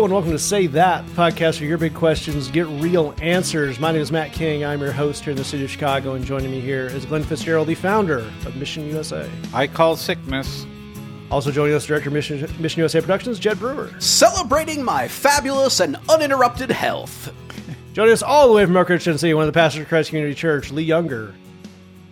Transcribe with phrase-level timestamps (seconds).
[0.00, 3.78] Hello and welcome to Say That, podcast where your big questions get real answers.
[3.78, 4.64] My name is Matt King.
[4.64, 7.22] I'm your host here in the city of Chicago, and joining me here is Glenn
[7.22, 9.30] Fitzgerald, the founder of Mission USA.
[9.52, 10.64] I call sickness.
[11.30, 13.90] Also joining us, Director of Mission, Mission USA Productions, Jed Brewer.
[13.98, 17.30] Celebrating my fabulous and uninterrupted health.
[17.92, 20.08] Joining us all the way from Oak Ridge, Tennessee, one of the pastors of Christ
[20.08, 21.34] Community Church, Lee Younger.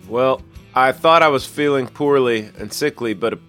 [0.07, 0.43] Well,
[0.75, 3.39] I thought I was feeling poorly and sickly, but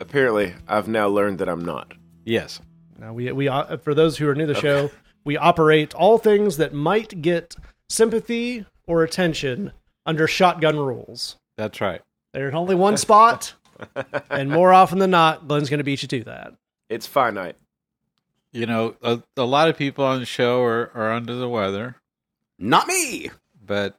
[0.00, 1.94] apparently I've now learned that I'm not.
[2.24, 2.60] Yes.
[2.98, 4.90] Now we we uh, for those who are new to the show,
[5.24, 7.54] we operate all things that might get
[7.88, 9.72] sympathy or attention
[10.04, 11.36] under shotgun rules.
[11.56, 12.02] That's right.
[12.32, 13.54] There's only one spot,
[14.30, 16.54] and more often than not, Glenn's going to beat you to that.
[16.88, 17.56] It's finite.
[18.52, 21.96] You know, a, a lot of people on the show are, are under the weather,
[22.58, 23.30] Not me.
[23.64, 23.98] but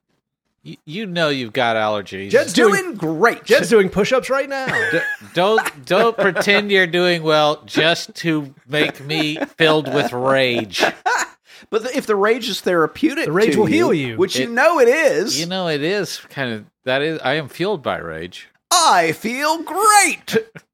[0.67, 2.29] you, you know you've got allergies.
[2.29, 3.45] Jed's Doing great.
[3.45, 4.67] Jed's doing push-ups right now.
[4.91, 4.99] D-
[5.33, 10.83] don't don't pretend you're doing well just to make me filled with rage.
[11.71, 14.15] But the, if the rage is therapeutic, The rage to will heal you.
[14.15, 15.37] which you It- know it is.
[15.39, 18.47] You know it is kind of that is I am fueled by rage.
[18.71, 20.37] I feel great.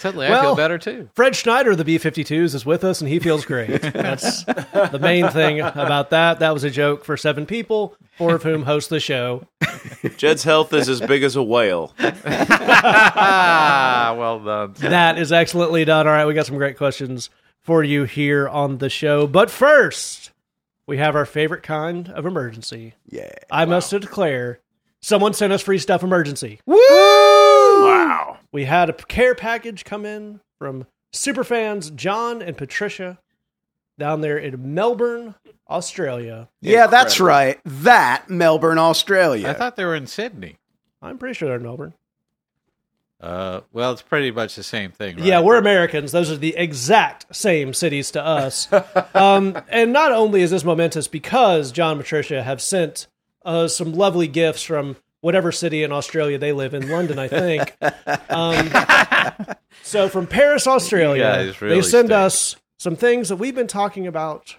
[0.00, 1.10] Suddenly I Well- feel better too.
[1.14, 3.82] Fred Schneider of the B-52s is with us, and he feels great.
[3.82, 6.38] That's the main thing about that.
[6.38, 9.46] That was a joke for seven people, four of whom host the show.
[10.16, 11.92] Jed's health is as big as a whale.
[11.98, 12.14] well
[14.40, 14.72] done.
[14.78, 16.06] That is excellently done.
[16.06, 17.28] All right, we got some great questions
[17.60, 19.26] for you here on the show.
[19.26, 20.30] But first,
[20.86, 22.94] we have our favorite kind of emergency.
[23.06, 23.32] Yeah.
[23.50, 24.60] I must declare,
[25.00, 26.58] someone sent us free stuff emergency.
[26.64, 26.78] Woo!
[28.52, 28.56] Wow.
[28.56, 33.18] We had a care package come in from superfans John and Patricia
[33.98, 35.34] down there in Melbourne,
[35.68, 36.48] Australia.
[36.60, 37.60] Yeah, that's right.
[37.64, 39.48] That Melbourne, Australia.
[39.48, 40.56] I thought they were in Sydney.
[41.02, 41.94] I'm pretty sure they're in Melbourne.
[43.20, 45.16] Uh, well, it's pretty much the same thing.
[45.16, 45.26] Right?
[45.26, 46.10] Yeah, we're Americans.
[46.10, 48.66] Those are the exact same cities to us.
[49.14, 53.06] um, and not only is this momentous because John and Patricia have sent
[53.44, 57.76] uh, some lovely gifts from whatever city in Australia they live in, London, I think.
[58.30, 58.70] Um,
[59.82, 62.12] so from Paris, Australia, guys really they send stink.
[62.18, 64.56] us some things that we've been talking about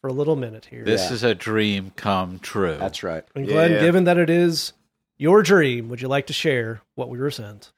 [0.00, 0.84] for a little minute here.
[0.84, 1.14] This Yeah.
[1.14, 2.76] is a dream come true.
[2.78, 3.24] that's right.
[3.34, 3.80] and Glenn, Yeah.
[3.80, 4.72] given that it is
[5.18, 7.72] your dream, would you like to share what we were sent?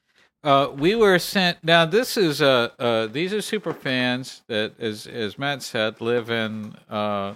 [0.45, 1.59] Uh, we were sent.
[1.63, 6.31] Now, this is uh, uh, these are super fans that, as as Matt said, live
[6.31, 7.35] in uh,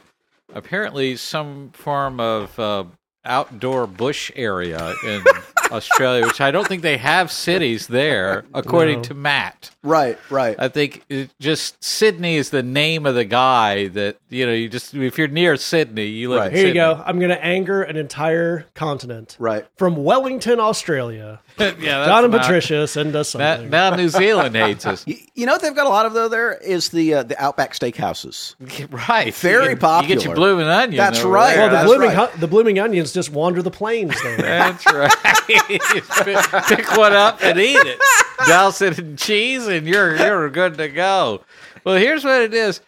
[0.55, 2.85] apparently some form of uh,
[3.25, 5.23] outdoor bush area in
[5.71, 9.03] Australia, which I don't think they have cities there, according No.
[9.05, 9.71] to Matt.
[9.83, 10.57] Right, right.
[10.59, 14.53] I think it just Sydney is the name of the guy that you know.
[14.53, 16.41] You just if you're near Sydney, you live.
[16.41, 16.53] Right.
[16.53, 17.03] in Here you go.
[17.05, 19.37] I'm going to anger an entire continent.
[19.39, 19.67] right.
[19.77, 21.41] From Wellington, Australia.
[21.59, 23.71] yeah, that's John and not- Patricia send us Now, something.
[23.71, 25.07] now New Zealand hates us.
[25.07, 27.41] You, you know what they've got a lot of though there is the uh, the
[27.43, 28.55] Outback Steakhouses.
[29.09, 29.33] right.
[29.35, 30.25] Very You get- You get popular.
[30.25, 30.97] your blooming onion.
[30.97, 31.57] That's over right.
[31.57, 32.31] well, the that's blooming right.
[32.31, 34.37] hu- the blooming onions just wander the plains there.
[34.39, 35.13] That's right.
[35.47, 37.99] Pick, pick one up and eat it.
[38.47, 41.43] Douse it in cheese, and you're you're good to go.
[41.85, 42.81] Well, here's what it is.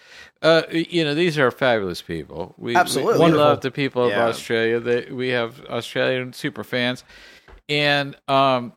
[0.42, 2.54] Uh, you know, these are fabulous people.
[2.58, 3.24] We, Absolutely.
[3.24, 4.26] we, we love the people of Yeah.
[4.26, 4.80] Australia.
[4.80, 7.04] They, we have Australian super fans,
[7.68, 8.72] and um,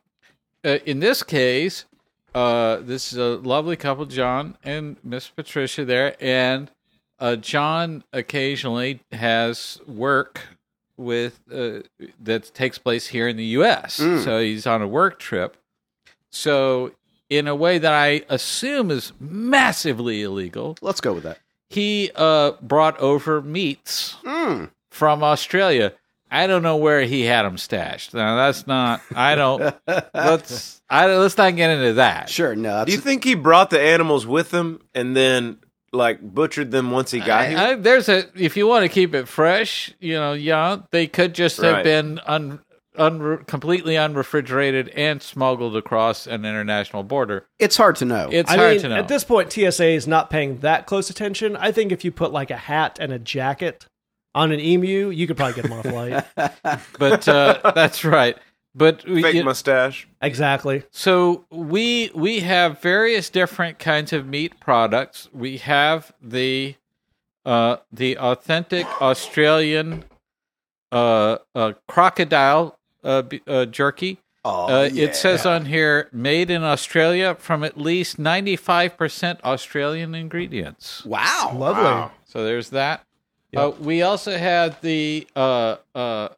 [0.64, 1.84] uh, in this case,
[2.34, 6.70] uh, this is a lovely couple, John and Miss Patricia there, and
[7.18, 10.40] uh, John occasionally has work
[10.96, 11.80] with uh,
[12.22, 13.94] that takes place here in the U.S.
[13.94, 15.56] So he's on a work trip.
[16.30, 16.92] So
[17.28, 21.38] in a way that I assume is massively illegal, Let's go with that.
[21.68, 24.70] he uh, brought over meats Mm.
[24.90, 25.92] from Australia.
[26.30, 28.14] I don't know where he had them stashed.
[28.14, 29.02] Now that's not.
[29.14, 29.60] I don't.
[30.14, 30.80] let's.
[30.88, 32.28] I let's not get into that.
[32.28, 32.54] Sure.
[32.54, 32.84] No.
[32.84, 35.58] Do you think he brought the animals with him and then
[35.92, 37.58] like butchered them once he got here?
[37.58, 41.06] I, I, there's a if you want to keep it fresh, you know, yeah, they
[41.06, 42.60] could just have been un,
[42.96, 47.46] unre completely unrefrigerated and smuggled across an international border.
[47.58, 48.28] it's hard to know.
[48.30, 48.96] It's I hard mean, to know.
[48.96, 51.56] at this point, TSA is not paying that close attention.
[51.56, 53.86] I think if you put like a hat and a jacket
[54.34, 55.90] on an emu, you could probably get them on a
[56.34, 56.82] flight.
[56.98, 58.36] but uh, that's right.
[58.74, 60.06] But we- Fake you- mustache.
[60.22, 60.84] exactly.
[60.92, 65.28] So we we have various different kinds of meat products.
[65.32, 66.76] We have the
[67.44, 70.04] uh, the authentic Australian
[70.92, 74.18] uh, uh, crocodile uh, uh, jerky.
[74.44, 75.04] oh, Uh, yeah.
[75.06, 81.04] It says on here, made in Australia from at least ninety five percent Australian ingredients.
[81.04, 81.54] Wow.
[81.56, 82.12] Lovely.
[82.24, 83.04] So there's that.
[83.56, 86.28] Uh, we also had the uh, uh,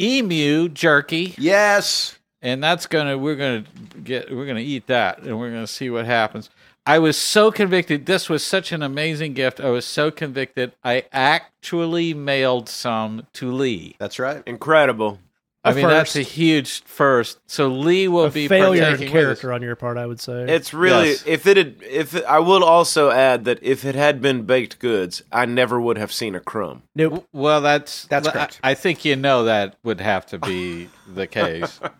[0.00, 2.18] emu jerky Yes.
[2.42, 3.64] and that's gonna we're gonna
[4.04, 6.50] get we're gonna eat that and we're gonna see what happens
[6.88, 8.06] I was so convicted.
[8.06, 9.58] This was such an amazing gift.
[9.60, 10.70] I was so convicted.
[10.84, 13.96] I actually mailed some to Lee.
[13.98, 14.40] That's right.
[14.46, 15.18] Incredible.
[15.66, 17.38] I A mean, that's a huge first.
[17.46, 19.22] So Lee will A be failure in partaking with us.
[19.40, 20.44] character on your part, I would say.
[20.48, 21.24] It's really Yes.
[21.26, 24.78] if it had if it, I will also add that if it had been baked
[24.78, 26.82] goods, I never would have seen a crumb.
[26.94, 27.26] nope.
[27.32, 28.60] Well, that's That's I- correct.
[28.62, 31.80] I, think you know that would have to be the case.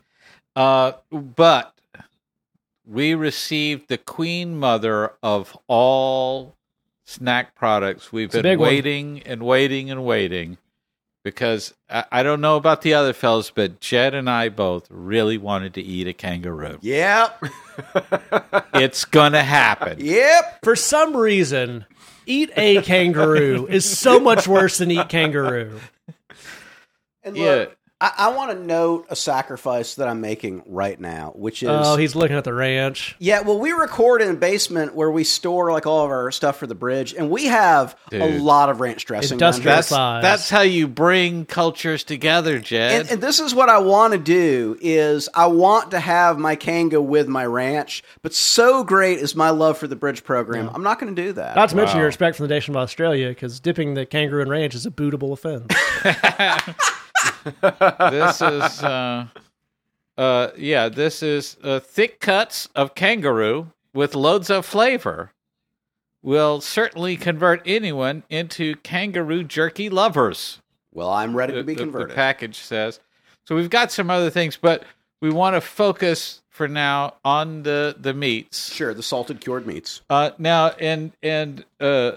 [0.56, 1.74] Uh, but
[2.86, 6.56] we received the queen mother of all
[7.04, 8.10] snack products.
[8.10, 8.68] We've a been big one.
[8.68, 10.56] waiting and waiting and waiting
[11.26, 15.38] because I, I don't know about the other fellas, but Jed and I both really
[15.38, 16.78] wanted to eat a kangaroo.
[16.82, 17.43] Yep.
[18.75, 19.99] It's gonna happen.
[20.00, 20.61] Yep.
[20.62, 21.84] For some reason,
[22.26, 25.81] eat a kangaroo is so much worse than eat kangaroo.
[27.25, 27.44] And Yeah.
[27.44, 31.70] look, I, I want to note a sacrifice that I'm making right now, which is
[31.70, 33.16] Oh, he's looking at the ranch.
[33.19, 36.58] Yeah, well, we record in a basement where we store like all of our stuff
[36.58, 39.37] for the bridge, and we have a lot of ranch dressing.
[39.37, 40.22] Industrial around That's size.
[40.22, 43.00] that's how you bring cultures together, Jed.
[43.00, 46.54] And, and this is what I want to do is I want to have my
[46.54, 50.69] Kanga with my ranch, but so great is my love for the bridge program.
[50.75, 51.56] I'm not going to do that.
[51.56, 54.50] Not to mention your respect for the nation of Australia, because dipping the kangaroo in
[54.50, 55.72] ranch is a bootable offense.
[57.62, 59.26] this is uh
[60.18, 65.32] uh yeah this is uh, thick cuts of kangaroo with loads of flavor
[66.22, 70.60] will certainly convert anyone into kangaroo jerky lovers.
[70.92, 72.98] Well, I'm ready the, to be the- the package says.
[73.46, 74.84] So we've got some other things but
[75.20, 78.72] we want to focus for now on the the meats.
[78.72, 80.00] Sure, the salted cured meats.
[80.10, 82.12] uh now and and uh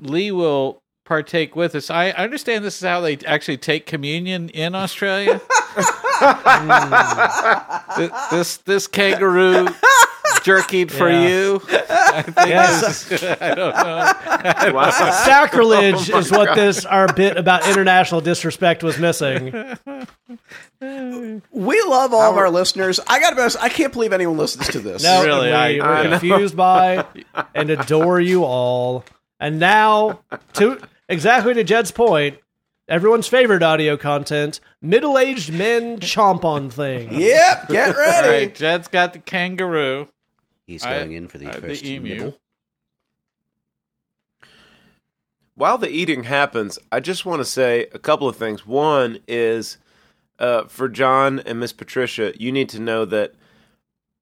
[0.00, 4.48] lee will partake with us i I understand this is how they actually take communion
[4.50, 5.40] in australia
[7.96, 9.68] Th- this this kangaroo
[10.42, 11.28] jerky for Yeah.
[11.28, 11.60] you.
[11.70, 13.10] I think Yes.
[13.10, 14.72] is- I don't know.
[14.74, 14.90] Wow.
[14.90, 19.52] Sacrilege oh is what this our bit about international disrespect was missing.
[20.80, 23.00] We love all of our listeners.
[23.06, 25.02] I got to be honest, I can't believe anyone listens to this.
[25.02, 26.10] No, Really, we, I- we're I know.
[26.18, 27.06] confused by
[27.54, 29.04] and adore you all.
[29.40, 30.20] And now,
[30.54, 30.78] to
[31.08, 32.38] exactly to Jed's point,
[32.88, 37.12] everyone's favorite audio content: middle-aged men chomp on things.
[37.12, 38.28] Yep, get All ready.
[38.28, 40.08] right, Jed's got the kangaroo.
[40.66, 42.14] He's I- going in for the uh, the first emu.
[42.16, 42.38] nibble.
[45.56, 48.66] While the eating happens, I just want to say a couple of things.
[48.66, 49.78] One is
[50.40, 53.34] uh, for John and Miss Patricia, you need to know that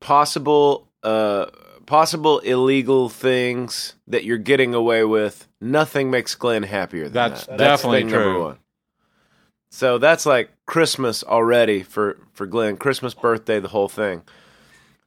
[0.00, 1.46] possible uh,
[1.92, 7.58] possible illegal things that you're getting away with, nothing makes Glenn happier than That's that.
[7.58, 8.58] definitely thing number one.
[9.70, 12.78] So that's like Christmas already for for Glenn.
[12.78, 14.22] Christmas, birthday, the whole thing.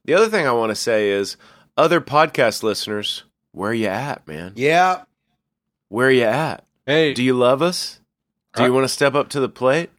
[0.06, 1.38] The other thing I want to say is,
[1.76, 4.54] other podcast listeners, where you at, man?
[4.56, 5.06] Yeah.
[5.90, 6.66] Where you at?
[6.86, 8.00] Hey, Do you love us?
[8.56, 9.90] Do you want to step up to the plate?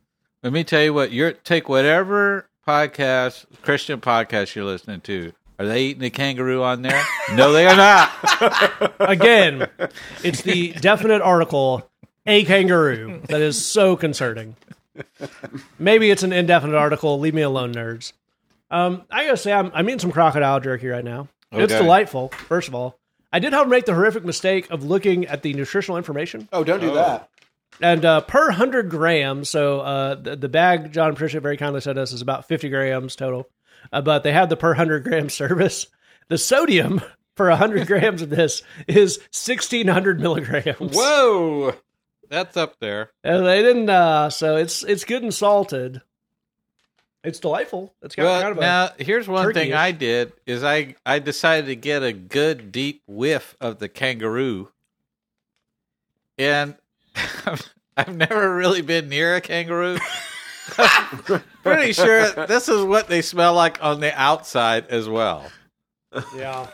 [0.44, 1.10] let me tell you what.
[1.10, 5.32] You're take whatever podcast, Christian podcast you're listening to.
[5.58, 7.02] Are they eating a kangaroo on there?
[7.32, 8.10] no, they are not.
[9.00, 9.68] Again,
[10.22, 11.88] it's the definite article,
[12.26, 14.56] a kangaroo, that is so concerning.
[15.78, 17.18] Maybe it's an indefinite article.
[17.18, 18.12] Leave me alone, nerds.
[18.70, 21.28] Um, I gotta say, I'm, I'm eating some crocodile jerky right now.
[21.52, 22.28] It's delightful.
[22.28, 22.98] First of all,
[23.32, 26.48] I did have make the horrific mistake of looking at the nutritional information.
[26.52, 27.30] Oh, don't do that.
[27.80, 31.98] And uh, per 100 grams, so uh, the, the bag, John Patricia very kindly sent
[31.98, 33.46] us, is about 50 grams total.
[33.92, 35.86] Uh, but they have the per 100 gram service.
[36.28, 37.02] The sodium
[37.36, 40.96] for 100 grams of this is 1600 milligrams.
[40.96, 41.74] Whoa,
[42.28, 43.10] that's up there.
[43.22, 46.02] And they didn't, uh, so it's it's good and salted.
[47.22, 47.92] It's delightful.
[48.02, 49.76] It's got Well, kind of now here's one thing turkey-ish.
[49.76, 54.68] I did is I I decided to get a good deep whiff of the kangaroo,
[56.38, 56.76] and
[57.96, 59.98] I've never really been near a kangaroo.
[61.62, 65.44] Pretty sure this is what they smell like on the outside as well.
[66.36, 66.66] yeah.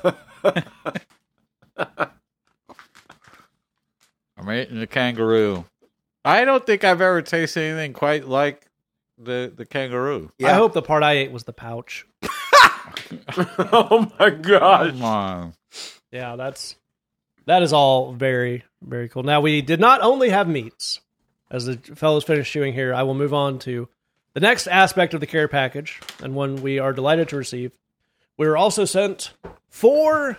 [4.36, 5.64] I'm eating a kangaroo.
[6.24, 8.66] I don't think I've ever tasted anything quite like
[9.18, 10.30] the the kangaroo.
[10.44, 12.06] I hope the part I ate was the pouch.
[13.36, 14.90] oh my gosh!
[14.90, 15.54] Come on.
[16.10, 16.76] Yeah, that's
[17.46, 19.22] that is all very very cool.
[19.22, 21.00] Now we did not only have meats.
[21.52, 23.88] As the fellows finish chewing here, I will move on to
[24.34, 27.72] the next aspect of the care package, and one we are delighted to receive.
[28.38, 29.32] We were also sent
[29.68, 30.38] four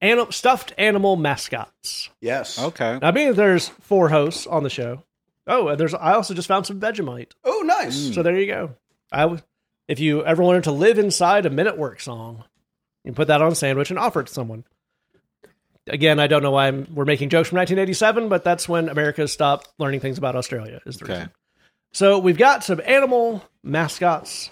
[0.00, 2.10] anim- stuffed animal mascots.
[2.20, 2.58] Yes.
[2.58, 2.98] Okay.
[3.00, 5.04] Now, being that there's four hosts on the show,
[5.46, 7.30] oh, and there's I also just found some Vegemite.
[7.44, 7.96] Oh, nice.
[8.08, 8.14] Mm.
[8.14, 8.70] So there you go.
[9.12, 9.40] I w-
[9.86, 12.44] if you ever wanted to live inside a Men at Work song,
[13.04, 14.64] You can put that on a sandwich and offer it to someone.
[15.88, 19.26] Again, I don't know why I'm, we're making jokes from 1987, but that's when America
[19.26, 20.80] stopped learning things about Australia.
[20.86, 21.12] Is the Okay.
[21.14, 21.30] reason.
[21.92, 24.48] So we've got some animal mascots,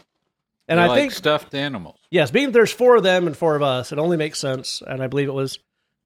[0.68, 1.98] and They're I like think stuffed animals.
[2.10, 4.82] yes, being that there's four of them and four of us, it only makes sense.
[4.86, 5.58] And I believe it was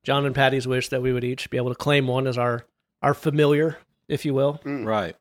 [0.04, 2.64] John and Patty's wish that we would each be able to claim one as our
[3.02, 3.78] our familiar,
[4.08, 4.60] if you will.
[4.64, 5.16] Right.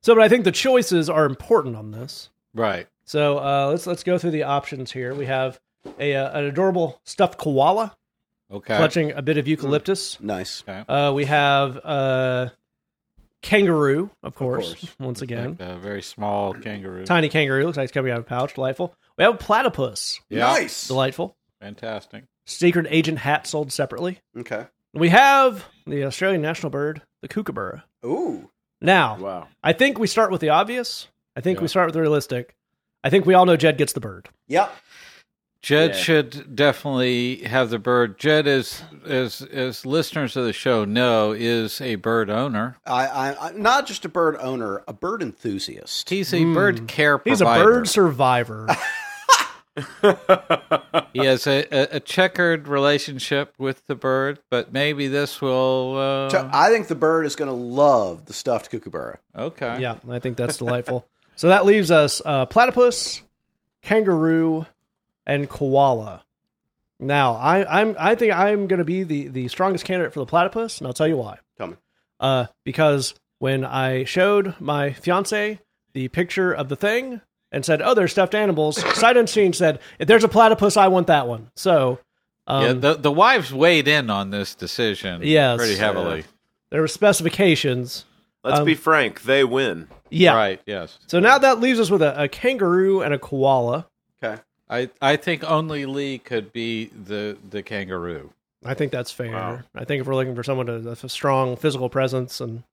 [0.00, 2.30] So, but I think the choices are important on this.
[2.54, 2.86] Right.
[3.04, 5.14] So uh, let's let's go through the options here.
[5.14, 5.58] We have
[5.98, 7.96] a uh, an adorable stuffed koala
[8.50, 8.76] Okay.
[8.76, 10.18] clutching a bit of eucalyptus.
[10.20, 10.64] Nice.
[10.66, 12.48] Uh, we have uh,
[13.42, 14.96] kangaroo, of course, course.
[14.98, 15.56] once again.
[15.58, 17.04] Like a very small kangaroo.
[17.04, 18.54] Tiny kangaroo looks like it's coming out of a pouch.
[18.54, 18.94] Delightful.
[19.16, 20.20] We have a platypus.
[20.28, 20.40] Yeah.
[20.46, 20.88] Nice.
[20.88, 21.36] Delightful.
[21.60, 22.24] Fantastic.
[22.46, 24.20] Secret agent hat sold separately.
[24.36, 24.66] Okay.
[24.94, 27.84] We have the Australian national bird, the kookaburra.
[28.04, 28.50] Ooh.
[28.80, 29.48] Now, Wow.
[29.62, 31.08] I think we start with the obvious.
[31.36, 31.62] I think Yeah.
[31.62, 32.54] we start with the realistic.
[33.04, 34.28] I think we all know Jed gets the bird.
[34.46, 34.72] Yep.
[35.60, 35.96] Jed Yeah.
[35.96, 38.18] should definitely have the bird.
[38.18, 42.76] Jed, as as as listeners of the show know, is a bird owner.
[42.86, 46.08] I, I, I not just a bird owner, a bird enthusiast.
[46.10, 48.68] He's a bird care He's a bird survivor.
[51.12, 55.96] He has a, a, a checkered relationship with the bird, but maybe this will.
[55.96, 59.18] Uh, I think the bird is going to love the stuffed kookaburra.
[59.36, 59.78] okay.
[59.80, 61.06] yeah, I think that's delightful.
[61.36, 63.22] so that leaves us uh, platypus,
[63.82, 64.66] kangaroo,
[65.28, 66.24] and koala.
[66.98, 70.26] Now, I, I'm I think I'm going to be the the strongest candidate for the
[70.26, 71.38] platypus, and I'll tell you why.
[71.56, 71.76] Tell me.
[72.18, 75.60] Uh, because when I showed my fiance
[75.92, 77.20] the picture of the thing
[77.52, 81.06] and said, "Oh, they're stuffed animals," sight unseen said, "If there's a platypus, I want
[81.06, 82.00] that one." So,
[82.48, 85.20] um, yeah, the the wives weighed in on this decision.
[85.22, 85.56] Yes.
[85.56, 86.24] pretty heavily.
[86.70, 88.06] there were specifications.
[88.42, 89.22] Let's Um, be frank.
[89.22, 89.88] They win.
[90.10, 90.34] Yeah.
[90.34, 90.60] Right.
[90.66, 90.98] Yes.
[91.06, 93.86] So now that leaves us with a, a kangaroo and a koala.
[94.22, 94.40] Okay.
[94.70, 98.32] I I think only Lee could be the the kangaroo.
[98.64, 99.32] I think that's fair.
[99.32, 99.60] Wow.
[99.74, 102.64] I think if we're looking for someone to have a strong physical presence and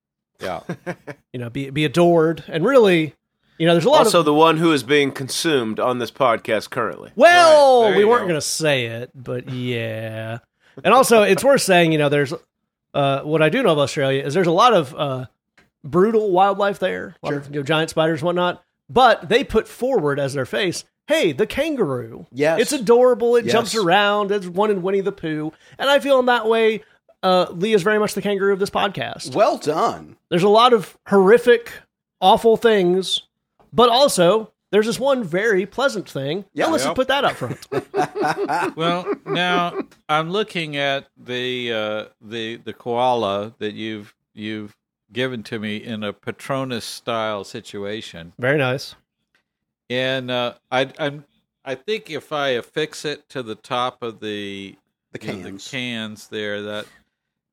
[0.41, 0.61] Yeah.
[1.33, 3.13] you know be be adored and really,
[3.57, 6.11] you know, there's a lot Also, of the one who is being consumed on this
[6.11, 7.11] podcast currently.
[7.15, 8.29] well, Right, we weren't go.
[8.29, 10.39] going to say it, but yeah.
[10.83, 12.33] and also, it's worth saying, you know, there's
[12.93, 15.25] uh, what I do know of Australia is there's a lot of uh,
[15.83, 18.61] brutal wildlife there, a lot of you know, giant spiders, and whatnot.
[18.89, 22.25] But they put forward as their face, hey, the kangaroo.
[22.31, 22.59] Yes.
[22.61, 23.35] It's adorable.
[23.35, 23.51] It Yes.
[23.53, 24.31] jumps around.
[24.31, 25.51] It's one in Winnie the Pooh.
[25.77, 26.83] And I feel in that way,
[27.23, 29.35] uh, Lee is very much the kangaroo of this podcast.
[29.35, 30.17] Well done.
[30.29, 31.71] There's a lot of horrific,
[32.21, 33.21] awful things,
[33.73, 36.45] but also there's this one very pleasant thing.
[36.53, 36.65] Yeah.
[36.65, 36.95] Yeah, let's Yep.
[36.95, 38.75] put that up front.
[38.75, 39.73] well, now
[40.09, 44.75] I'm looking at the uh, the the koala that you've you've
[45.13, 48.95] given to me in a Patronus style situation, very nice.
[49.89, 51.25] And uh, I I'm
[51.63, 54.75] I think if I affix it to the top of the
[55.13, 55.65] The you know, cans.
[55.65, 56.85] the cans there, that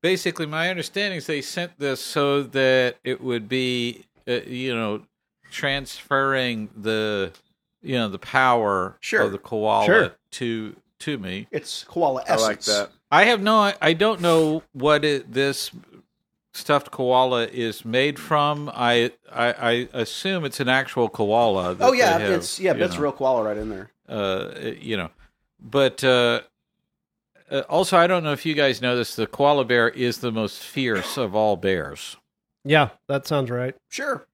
[0.01, 5.03] basically my understanding is they sent this so that it would be uh, you know
[5.51, 7.33] transferring the
[7.83, 9.23] you know the power Sure.
[9.23, 10.15] of the koala Sure.
[10.33, 11.47] to to me.
[11.51, 12.43] It's koala I essence.
[12.43, 12.91] like that.
[13.11, 13.73] I have no.
[13.81, 15.71] I don't know what it, this
[16.53, 18.71] stuffed koala is made from.
[18.75, 21.75] I, I I assume it's an actual koala.
[21.75, 23.91] that Oh yeah, have, it's yeah, you but it's real koala right in there.
[24.09, 25.11] Uh, you know,
[25.61, 26.43] but uh,
[27.51, 29.15] uh, also I don't know if you guys know this.
[29.17, 32.17] The koala bear is the most fierce of all bears.
[32.65, 33.75] Yeah, that sounds right.
[33.89, 34.27] Sure.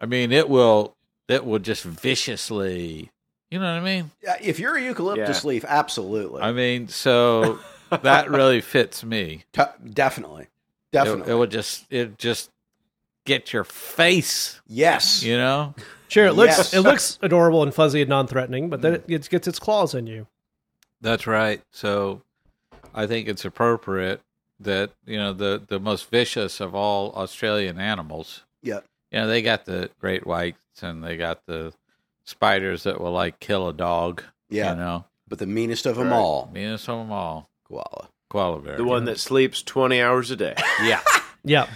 [0.00, 0.96] I mean, it will.
[1.28, 3.10] It will just viciously.
[3.50, 4.10] You know what I mean?
[4.22, 5.48] Yeah, if you're a eucalyptus Yeah.
[5.48, 6.42] leaf, absolutely.
[6.42, 7.58] I mean, so
[7.90, 9.44] that really fits me.
[9.52, 10.48] T- definitely.
[10.92, 11.32] It, Definitely.
[11.32, 12.50] it would just it just
[13.24, 14.60] get your face.
[14.66, 15.22] yes.
[15.22, 15.74] You know.
[16.08, 16.74] Sure, it looks Yes.
[16.74, 20.06] it looks adorable and fuzzy and non-threatening, but then it gets, gets its claws in
[20.06, 20.26] you.
[21.00, 21.62] That's right.
[21.70, 22.20] So
[22.94, 24.20] I think it's appropriate
[24.60, 28.80] that, you know, the, the most vicious of all Australian animals, Yeah.
[29.10, 31.72] you know, they got the great whites and they got the
[32.24, 34.22] spiders that will like kill a dog.
[34.50, 34.72] Yeah.
[34.72, 36.16] You know, But the meanest of them Right.
[36.18, 38.08] all, meanest of them all, koala.
[38.32, 38.76] Koala bear.
[38.76, 40.54] The one that sleeps 20 hours a day.
[40.82, 41.00] Yeah.
[41.44, 41.66] Yeah.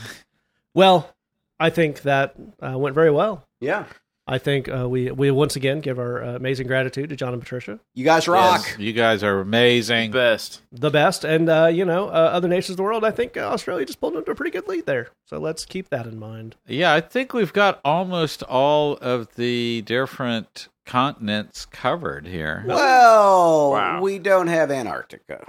[0.74, 1.12] Well,
[1.58, 3.44] I think that uh, went very well.
[3.60, 3.86] Yeah.
[4.28, 7.40] I think uh, we we once again give our uh, amazing gratitude to John and
[7.40, 8.62] Patricia, You guys rock.
[8.64, 10.10] Yes, you guys are amazing.
[10.10, 10.62] Best.
[10.72, 13.04] the best, and uh, you know uh, other nations of the world.
[13.04, 15.90] I think uh, Australia just pulled into a pretty good lead there, so let's keep
[15.90, 16.56] that in mind.
[16.66, 22.64] Yeah, I think we've got almost all of the different continents covered here.
[22.66, 24.00] Well, Wow.
[24.00, 25.46] we don't have Antarctica.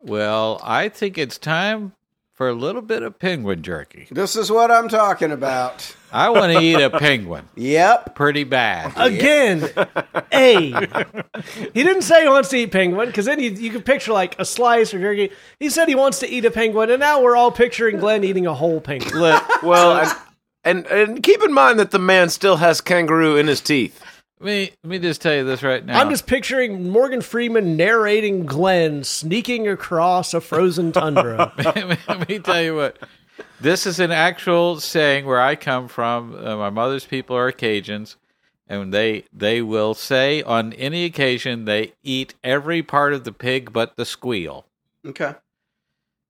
[0.00, 1.92] Well, I think it's time
[2.34, 4.06] for a little bit of penguin jerky.
[4.12, 5.96] This is what I'm talking about.
[6.12, 7.48] I want to eat a penguin.
[7.56, 8.14] Yep.
[8.14, 8.92] Pretty bad.
[8.96, 9.68] Again,
[10.32, 10.70] A.
[11.74, 14.38] He didn't say he wants to eat penguin because then you, you could picture like
[14.38, 15.32] a slice or jerky.
[15.58, 18.46] He said he wants to eat a penguin, and now we're all picturing Glenn eating
[18.46, 19.40] a whole penguin.
[19.64, 20.00] Well,
[20.64, 24.00] and, and and keep in mind that the man still has kangaroo in his teeth.
[24.40, 26.00] Let me let me just tell you this right now.
[26.00, 31.52] I'm just picturing Morgan Freeman narrating Glenn sneaking across a frozen tundra.
[32.08, 32.98] let me tell you what.
[33.60, 36.34] This is an actual saying where I come from.
[36.34, 38.14] Uh, my mother's people are Cajuns,
[38.68, 43.72] and they they will say on any occasion they eat every part of the pig
[43.72, 44.66] but the squeal.
[45.04, 45.34] Okay.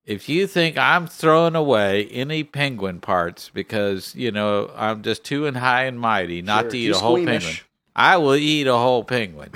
[0.07, 5.45] If you think I'm throwing away any penguin parts because you know I'm just too
[5.47, 7.45] and high and mighty not Sure, to eat a whole squeamish.
[7.45, 7.65] penguin,
[7.99, 9.51] I will eat a whole penguin.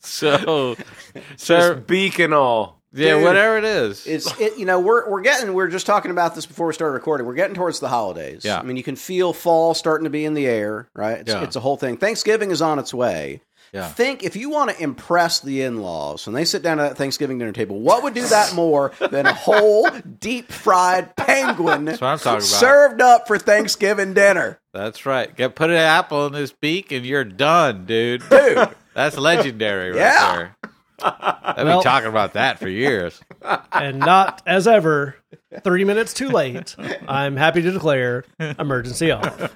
[0.00, 0.76] so,
[1.36, 2.80] so Just beak and all.
[2.92, 4.06] yeah, Dude, whatever it is.
[4.06, 6.94] It's it, you know we're we're getting we're just talking about this before we started
[6.94, 7.26] recording.
[7.26, 8.44] We're getting towards the holidays.
[8.44, 8.58] Yeah.
[8.58, 11.18] I mean you can feel fall starting to be in the air, right?
[11.18, 11.42] It's, Yeah.
[11.42, 11.96] it's a whole thing.
[11.96, 13.42] Thanksgiving is on its way.
[13.72, 13.88] Yeah.
[13.88, 17.38] Think if you want to impress the in-laws when they sit down at that Thanksgiving
[17.38, 19.88] dinner table, what would do that more than a whole
[20.20, 22.42] deep fried penguin That's what I'm talking about.
[22.42, 24.58] served up for Thanksgiving dinner?
[24.72, 25.34] That's right.
[25.36, 28.22] Get put an apple in his beak and you're done, dude.
[28.28, 28.68] Dude.
[28.94, 30.36] That's legendary right Yeah.
[30.36, 30.56] there.
[31.00, 33.20] I've Well- been talking about that for years.
[33.72, 35.14] and not as ever,
[35.62, 36.74] three minutes too late.
[37.06, 38.24] I'm happy to declare
[38.58, 39.52] emergency off.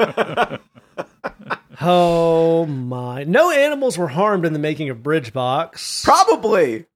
[1.85, 3.25] Oh my!
[3.25, 6.05] No animals were harmed in the making of Bridgebox.
[6.05, 6.87] Probably.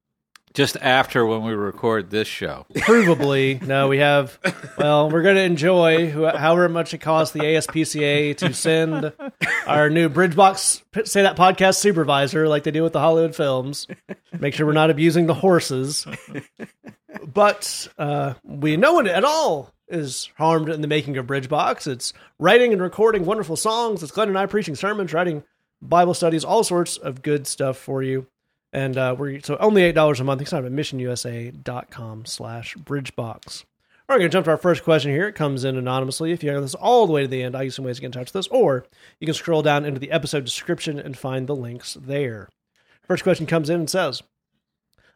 [0.54, 2.64] Just after when we record this show.
[2.72, 3.88] Provably, no.
[3.88, 4.38] We have.
[4.78, 9.12] Well, we're going to enjoy however much it costs the ASPCA to send
[9.66, 13.86] our new Bridgebox say that podcast supervisor, like they do with the Hollywood films.
[14.38, 16.06] Make sure we're not abusing the horses.
[17.26, 21.86] But uh, we no one at all is harmed in the making of Bridgebox.
[21.86, 24.02] It's writing and recording wonderful songs.
[24.02, 25.44] It's Glenn and I preaching sermons, writing
[25.80, 28.26] Bible studies, all sorts of good stuff for you.
[28.72, 30.40] And uh, we're so only eight dollars a month.
[30.40, 33.64] You can sign up at missionusa.com slash bridgebox.
[34.08, 35.28] All right, we're going to jump to our first question here.
[35.28, 36.30] It comes in anonymously.
[36.30, 38.02] If you have this all the way to the end, I'll use some ways to
[38.02, 38.86] get in touch with us, or
[39.18, 42.48] you can scroll down into the episode description and find the links there.
[43.02, 44.22] First question comes in and says,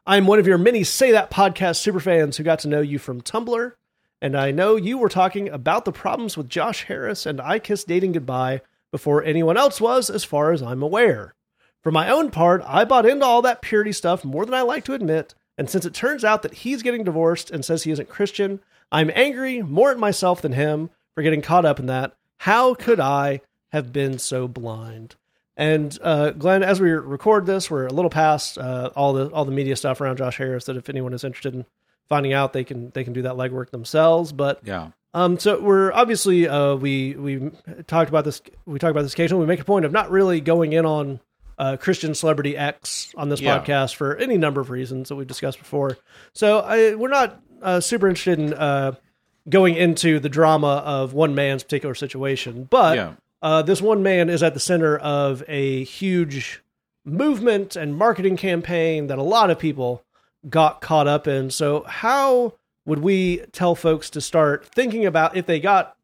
[0.06, 3.20] I'm one of your many Say That podcast superfans who got to know you from
[3.20, 3.72] Tumblr,
[4.20, 7.88] and I know you were talking about the problems with Josh Harris and I Kissed
[7.88, 11.34] Dating Goodbye before anyone else was, as far as I'm aware.
[11.82, 14.84] For my own part, I bought into all that purity stuff more than I like
[14.84, 18.08] to admit, and since it turns out that he's getting divorced and says he isn't
[18.08, 18.60] Christian,
[18.92, 22.14] I'm angry more at myself than him for getting caught up in that.
[22.38, 23.40] How could I
[23.72, 25.16] have been so blind?
[25.56, 29.44] And uh, Glenn, as we record this, we're a little past uh, all the all
[29.44, 30.64] the media stuff around Josh Harris.
[30.64, 31.66] That if anyone is interested in
[32.10, 34.32] finding out, they can they can do that legwork themselves.
[34.32, 34.88] But Yeah.
[35.14, 37.50] um, so we're obviously uh, we we
[37.86, 39.40] talked about this we talk about this occasionally.
[39.44, 41.20] We make a point of not really going in on
[41.58, 43.58] uh, Christian celebrity X on this Yeah.
[43.58, 45.96] podcast for any number of reasons that we've discussed before.
[46.34, 48.92] So I, we're not uh, super interested in uh,
[49.48, 53.12] going into the drama of one man's particular situation, but Yeah.
[53.42, 56.62] uh, this one man is at the center of a huge
[57.04, 60.02] movement and marketing campaign that a lot of people
[60.48, 61.50] got caught up in.
[61.50, 62.54] So, how
[62.86, 65.96] would we tell folks to start thinking about if they got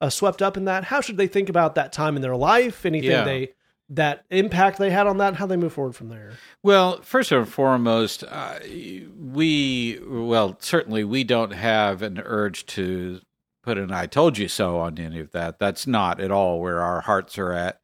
[0.00, 0.84] uh, swept up in that?
[0.84, 2.86] How should they think about that time in their life?
[2.86, 3.24] Anything Yeah.
[3.24, 3.52] they
[3.88, 5.28] that impact they had on that?
[5.28, 6.32] And how they move forward from there?
[6.62, 8.58] Well, first and foremost, uh,
[9.18, 13.20] we well certainly we don't have an urge to
[13.62, 15.58] put an "I told you so" on any of that.
[15.58, 17.80] That's not at all where our hearts are at.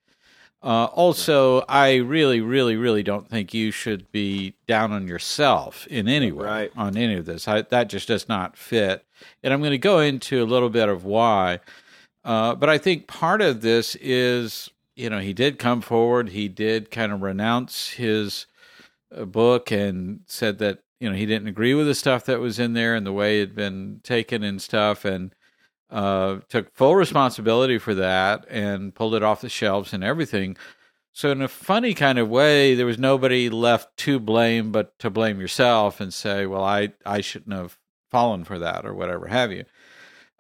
[0.63, 6.09] Uh, also, I really, really, really don't think you should be down on yourself in
[6.09, 6.73] any way Right.
[6.77, 7.47] on any of this.
[7.47, 9.05] I, that just does not fit.
[9.43, 11.61] And I'm going to go into a little bit of why.
[12.25, 16.31] Uh, but I think part of this is, you know, he did come forward.
[16.31, 18.47] He did kind of renounce his
[19.17, 22.59] uh, book and said that, you know, he didn't agree with the stuff that was
[22.59, 25.05] in there and the way it had been taken and stuff.
[25.05, 25.33] And
[25.91, 30.57] uh, took full responsibility for that and pulled it off the shelves and everything.
[31.13, 35.11] So, in a funny kind of way, there was nobody left to blame but to
[35.11, 37.79] blame yourself and say, well, I, I shouldn't have
[38.11, 39.65] fallen for that or whatever have you.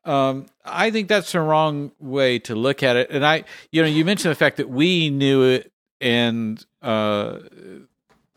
[0.04, 3.10] Um, I think that's the wrong way to look at it.
[3.10, 7.40] And I, you know, you mentioned the fact that we knew it and uh,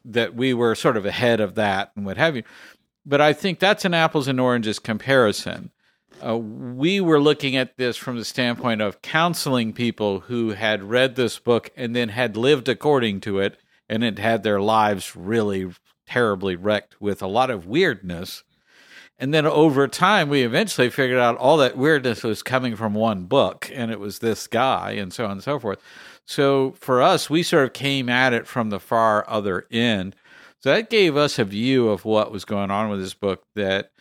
[0.05, 2.43] that we were sort of ahead of that and what have you.
[3.05, 5.71] But I think that's an apples and oranges comparison.
[6.23, 11.15] Uh, we were looking at this from the standpoint of counseling people who had read
[11.15, 13.57] this book and then had lived according to it
[13.89, 15.71] and had had their lives really
[16.05, 18.43] terribly wrecked with a lot of weirdness.
[19.17, 23.25] And then over time, we eventually figured out all that weirdness was coming from one
[23.25, 25.79] book, and it was this guy, and so on and so forth.
[26.25, 30.15] So for us, we sort of came at it from the far other end.
[30.59, 33.91] So that gave us a view of what was going on with this book that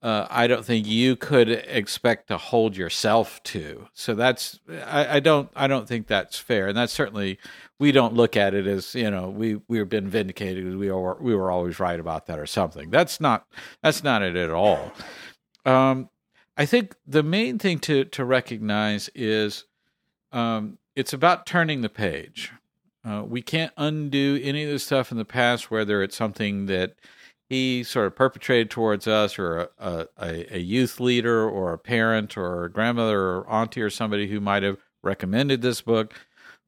[0.00, 3.88] uh, I don't think you could expect to hold yourself to.
[3.94, 7.38] So that's I, I, don't I don't think that's fair, and that's certainly
[7.78, 11.34] we don't look at it as you know we we've been vindicated we were we
[11.34, 12.90] were always right about that or something.
[12.90, 13.46] That's not
[13.82, 14.92] that's not it at all.
[15.64, 16.10] Um,
[16.56, 19.64] I think the main thing to to recognize is
[20.30, 22.52] um, it's about turning the page.
[23.04, 26.94] Uh, we can't undo any of the stuff in the past, whether it's something that
[27.48, 32.36] he sort of perpetrated towards us, or a, a, a, youth leader, or a parent,
[32.36, 36.14] or a grandmother, or auntie, or somebody who might have recommended this book.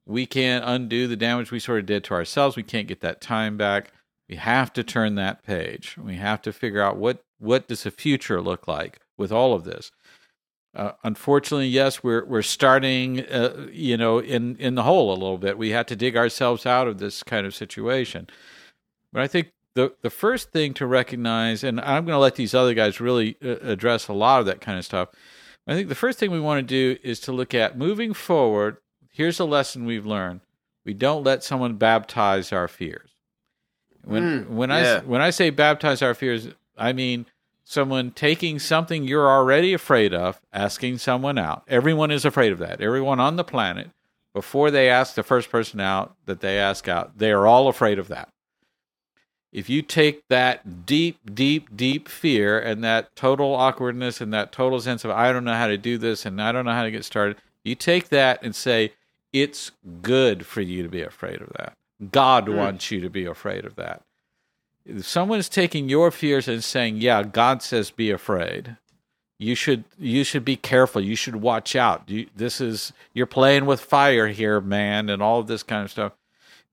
[0.06, 2.56] We can't undo the damage we sort of did to ourselves.
[2.56, 3.92] We can't get that time back.
[4.28, 5.96] We have to turn that page.
[5.98, 9.64] We have to figure out what what does the future look like with all of
[9.64, 9.90] this.
[10.74, 15.38] Uh, unfortunately, yes, we're we're starting, uh, you know, in in the hole a little
[15.38, 15.58] bit.
[15.58, 18.28] We had to dig ourselves out of this kind of situation.
[19.12, 22.54] But I think the the first thing to recognize, and I'm going to let these
[22.54, 25.10] other guys really uh, address a lot of that kind of stuff.
[25.66, 28.78] I think the first thing we want to do is to look at moving forward.
[29.12, 30.40] Here's a lesson we've learned:
[30.84, 33.10] we don't let someone baptize our fears.
[34.04, 35.00] When mm, when yeah.
[35.02, 37.26] I when I say baptize our fears, I mean
[37.64, 41.62] someone taking something you're already afraid of, asking someone out.
[41.68, 42.80] Everyone is afraid of that.
[42.80, 43.90] Everyone on the planet,
[44.34, 48.00] before they ask the first person out that they ask out, they are all afraid
[48.00, 48.28] of that
[49.52, 54.80] if you take that deep, deep, deep fear and that total awkwardness and that total
[54.80, 56.90] sense of, I don't know how to do this and I don't know how to
[56.90, 58.92] get started, you take that and say,
[59.32, 61.76] it's good for you to be afraid of that.
[62.12, 62.56] God mm.
[62.56, 64.02] wants you to be afraid of that.
[64.86, 68.76] If someone's taking your fears and saying, "Yeah, God says be afraid,"
[69.38, 71.00] you should you should be careful.
[71.02, 72.08] You should watch out.
[72.08, 75.90] You, this is you're playing with fire here, man, and all of this kind of
[75.90, 76.12] stuff.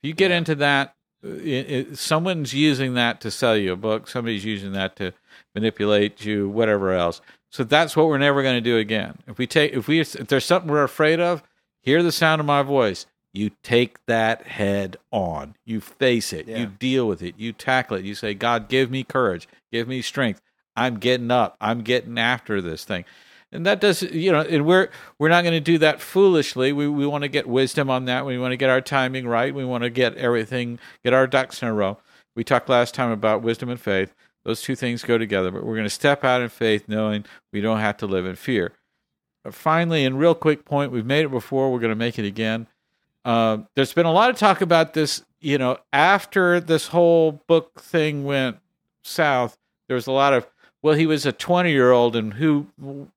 [0.01, 3.77] If you get into that, Uh, it, it, someone's using that to sell you a
[3.77, 4.07] book.
[4.07, 5.13] Somebody's using that to
[5.55, 7.21] manipulate you, whatever else.
[7.51, 9.17] So that's what we're never going to do again.
[9.27, 11.43] If we take, if we, if there's something we're afraid of,
[11.81, 13.05] hear the sound of my voice.
[13.33, 15.55] You take that head on.
[15.63, 16.47] You face it.
[16.47, 16.59] Yeah.
[16.59, 17.35] You deal with it.
[17.37, 18.05] You tackle it.
[18.05, 19.47] You say, God, give me courage.
[19.71, 20.41] Give me strength.
[20.75, 21.55] I'm getting up.
[21.61, 23.05] I'm getting after this thing
[23.51, 26.73] and that does you know and we're we're not going to do that foolishly.
[26.73, 28.25] We we want to get wisdom on that.
[28.25, 29.53] We want to get our timing right.
[29.53, 31.97] We want to get everything get our ducks in a row.
[32.35, 34.13] We talked last time about wisdom and faith.
[34.43, 37.61] Those two things go together but we're going to step out in faith knowing we
[37.61, 38.73] don't have to live in fear.
[39.49, 41.71] Finally and real quick point we've made it before.
[41.71, 42.67] We're going to make it again.
[43.23, 47.79] Uh, there's been a lot of talk about this you know after this whole book
[47.81, 48.57] thing went
[49.03, 49.57] south
[49.87, 50.47] there was a lot of
[50.87, 52.67] well, he was a 20 year old, and who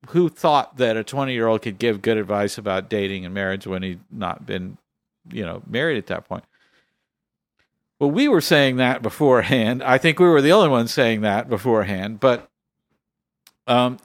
[0.09, 3.65] who thought that a 20 year old could give good advice about dating and marriage
[3.65, 4.77] when he'd not been,
[5.31, 6.43] you know, married at that point?
[7.97, 9.81] Well, we were saying that beforehand.
[9.83, 12.19] I think we were the only ones saying that beforehand.
[12.19, 12.49] But
[13.67, 13.99] um,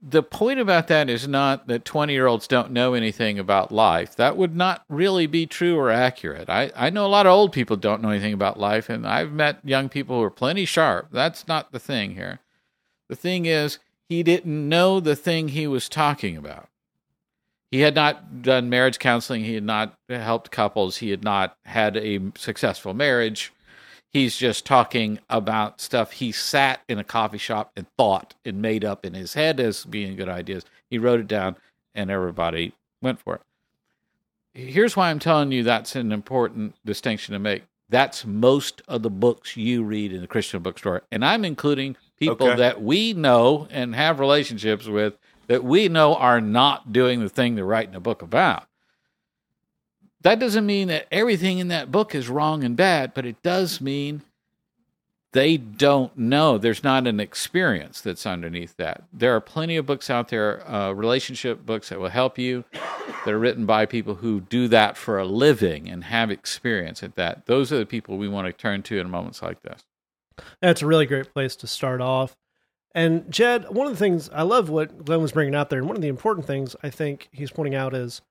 [0.00, 4.14] the point about that is not that 20 year olds don't know anything about life.
[4.14, 6.48] That would not really be true or accurate.
[6.48, 9.32] I, I know a lot of old people don't know anything about life, and I've
[9.32, 11.08] met young people who are plenty sharp.
[11.10, 12.38] That's not the thing here.
[13.08, 16.68] The thing is, he didn't know the thing he was talking about.
[17.70, 19.44] He had not done marriage counseling.
[19.44, 20.98] He had not helped couples.
[20.98, 23.52] He had not had a successful marriage.
[24.12, 28.84] He's just talking about stuff he sat in a coffee shop and thought and made
[28.84, 30.64] up in his head as being good ideas.
[30.88, 31.56] He wrote it down
[31.96, 33.40] and everybody went for it.
[34.52, 37.64] Here's why I'm telling you that's an important distinction to make.
[37.88, 41.02] That's most of the books you read in the Christian bookstore.
[41.10, 41.96] And I'm including
[42.28, 42.56] people okay.
[42.56, 45.14] that we know and have relationships with
[45.46, 48.66] that we know are not doing the thing they're writing a book about.
[50.22, 53.80] That doesn't mean that everything in that book is wrong and bad, but it does
[53.80, 54.22] mean
[55.32, 56.56] they don't know.
[56.56, 59.02] There's not an experience that's underneath that.
[59.12, 63.34] There are plenty of books out there, uh, relationship books that will help you, that
[63.34, 67.46] are written by people who do that for a living and have experience at that.
[67.46, 69.84] Those are the people we want to turn to in moments like this.
[70.60, 72.36] That's a really great place to start off.
[72.94, 75.88] And Jed, one of the things I love what Glenn was bringing out there, and
[75.88, 78.22] one of the important things I think he's pointing out is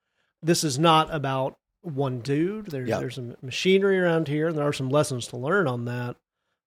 [0.42, 2.68] this is not about one dude.
[2.68, 6.16] There's there's some machinery around here, and there are some lessons to learn on that.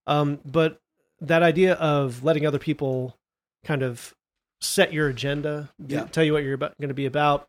[0.07, 0.79] Um, but
[1.21, 3.17] that idea of letting other people
[3.65, 4.15] kind of
[4.61, 6.13] set your agenda, yep.
[6.13, 7.49] tell you what you're going to be about.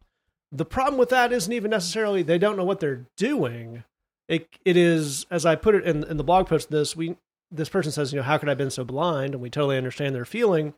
[0.52, 3.84] The problem with that isn't even necessarily they don't know what they're doing.
[4.30, 6.70] It it is as I put it in in the blog post.
[6.70, 7.18] This we
[7.52, 9.34] this person says, you know, how could I have been so blind?
[9.34, 10.74] And we totally understand their feeling.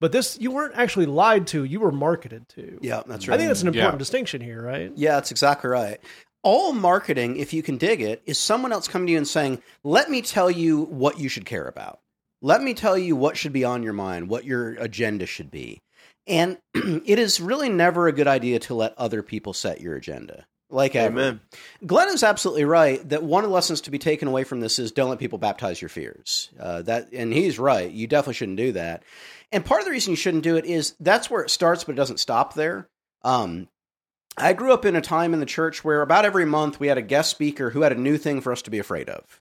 [0.00, 2.78] But this, you weren't actually lied to; you were marketed to.
[2.82, 3.34] Yeah, that's right.
[3.34, 3.98] I think that's an important Yeah.
[3.98, 4.90] distinction here, right?
[4.96, 6.00] Yeah, that's exactly right.
[6.42, 9.62] All marketing, if you can dig it, is someone else coming to you and saying,
[9.84, 12.00] "Let me tell you what you should care about.
[12.40, 15.82] Let me tell you what should be on your mind, what your agenda should be."
[16.26, 20.46] And it is really never a good idea to let other people set your agenda.
[20.72, 21.12] Like ever.
[21.12, 21.40] Amen.
[21.84, 24.78] Glenn is absolutely right that one of the lessons to be taken away from this
[24.78, 26.50] is don't let people baptize your fears.
[26.58, 27.90] Uh, that, and he's right.
[27.90, 29.02] You definitely shouldn't do that.
[29.52, 31.92] And part of the reason you shouldn't do it is that's where it starts, but
[31.92, 32.88] it doesn't stop there.
[33.22, 33.68] Um,
[34.38, 36.96] I grew up in a time in the church where about every month we had
[36.96, 39.40] a guest speaker who had a new thing for us to be afraid of.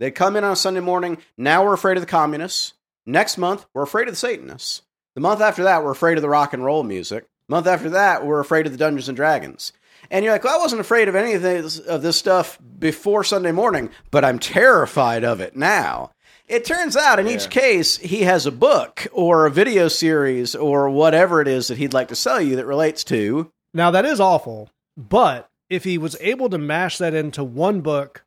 [0.00, 1.18] They'd come in on a Sunday morning.
[1.36, 2.72] Now we're afraid of the communists.
[3.04, 4.82] Next month, we're afraid of the Satanists.
[5.14, 7.26] The month after that, we're afraid of the rock and roll music.
[7.48, 9.72] Month after that, we're afraid of the Dungeons and Dragons.
[10.12, 13.24] And you're like, well, I wasn't afraid of any of this, of this stuff before
[13.24, 16.10] Sunday morning, but I'm terrified of it now.
[16.46, 20.90] It turns out in each case, he has a book or a video series or
[20.90, 23.50] whatever it is that he'd like to sell you that relates to.
[23.72, 28.22] Now that is awful, but if he was able to mash that into one book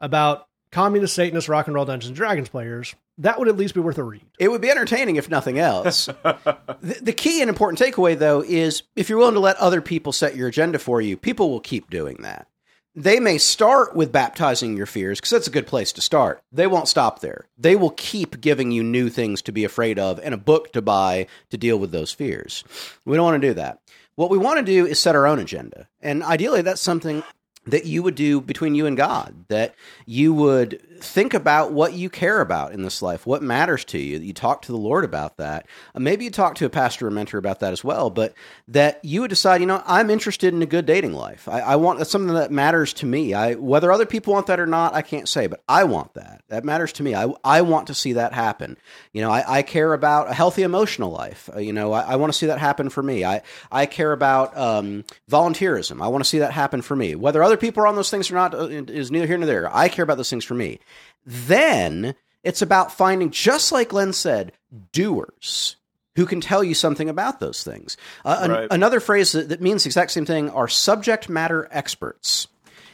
[0.00, 3.80] about communist Satanist rock and roll Dungeons and Dragons players, that would at least be
[3.80, 4.24] worth a read.
[4.38, 6.06] It would be entertaining if nothing else.
[6.22, 10.12] the, the key and important takeaway, though, is if you're willing to let other people
[10.12, 12.48] set your agenda for you, people will keep doing that.
[12.94, 16.42] They may start with baptizing your fears because that's a good place to start.
[16.50, 17.46] They won't stop there.
[17.56, 20.82] They will keep giving you new things to be afraid of and a book to
[20.82, 22.64] buy to deal with those fears.
[23.04, 23.78] We don't want to do that.
[24.16, 25.88] What we want to do is set our own agenda.
[26.00, 27.22] And ideally, that's something
[27.66, 29.74] that you would do between you and God, that
[30.06, 34.18] you would think about what you care about in this life, what matters to you,
[34.18, 35.66] you talk to the Lord about that.
[35.94, 38.34] Uh, maybe you talk to a pastor or mentor about that as well, but
[38.68, 41.48] that you would decide, you know, I'm interested in a good dating life.
[41.48, 43.34] I, I want that's something that matters to me.
[43.34, 46.42] I whether other people want that or not, I can't say, but I want that.
[46.48, 47.14] That matters to me.
[47.14, 48.76] I, I want to see that happen.
[49.12, 51.48] You know, I, I care about a healthy emotional life.
[51.54, 53.24] Uh, you know, I, I want to see that happen for me.
[53.24, 56.02] I, I care about um, volunteerism.
[56.02, 57.14] I want to see that happen for me.
[57.14, 59.74] Whether other people are on those things or not uh, is neither here nor there.
[59.74, 60.80] I care about those things for me.
[61.26, 64.52] Then it's about finding, just like Glenn said,
[64.92, 65.76] doers
[66.16, 67.96] who can tell you something about those things.
[68.24, 68.68] Uh, an- Right.
[68.70, 72.48] another phrase that, that means the exact same thing are subject matter experts.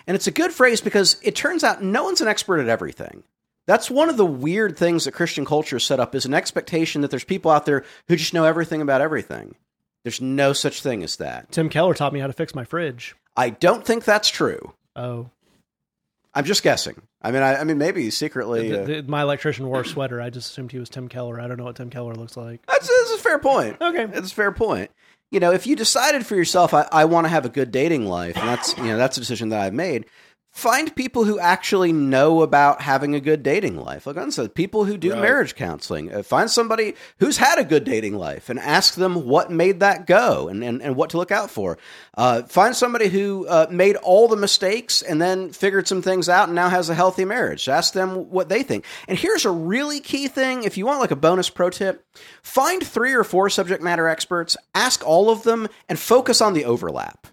[0.07, 3.25] And it's a good phrase because it turns out no one's an expert at everything.
[3.67, 7.11] That's one of the weird things that Christian culture set up is an expectation that
[7.11, 9.57] there's people out there who just know everything about everything.
[10.05, 11.51] There's no such thing as that.
[11.51, 13.17] Tim Keller taught me how to fix my fridge.
[13.37, 14.73] I don't think that's true.
[14.95, 15.31] Oh,
[16.37, 17.01] I'm just guessing.
[17.23, 18.71] I mean, I, I mean, maybe secretly.
[18.71, 20.21] the- Uh, the- my electrician wore a sweater.
[20.21, 21.41] I just assumed he was Tim Keller.
[21.41, 22.65] I don't know what Tim Keller looks like.
[22.67, 23.79] That's, that's a fair point.
[23.81, 24.07] Okay.
[24.17, 24.91] It's a fair point.
[25.33, 28.07] You know, if you decided for yourself, I, I want to have a good dating
[28.07, 30.07] life, and that's you know that's a decision that I've made.
[30.57, 34.07] Find people who actually know about having a good dating life.
[34.07, 35.21] Like I said, people who do Right.
[35.21, 36.11] marriage counseling.
[36.11, 40.07] Uh, find somebody who's had a good dating life and ask them what made that
[40.07, 41.77] go and, and, and what to look out for.
[42.17, 46.49] Uh, find somebody who uh, made all the mistakes and then figured some things out
[46.49, 47.69] and now has a healthy marriage.
[47.69, 48.87] Ask them what they think.
[49.09, 52.03] And here's a really key thing if you want like a bonus pro tip,
[52.43, 56.65] find three or four subject matter experts, ask all of them, and focus on the
[56.65, 57.27] overlap.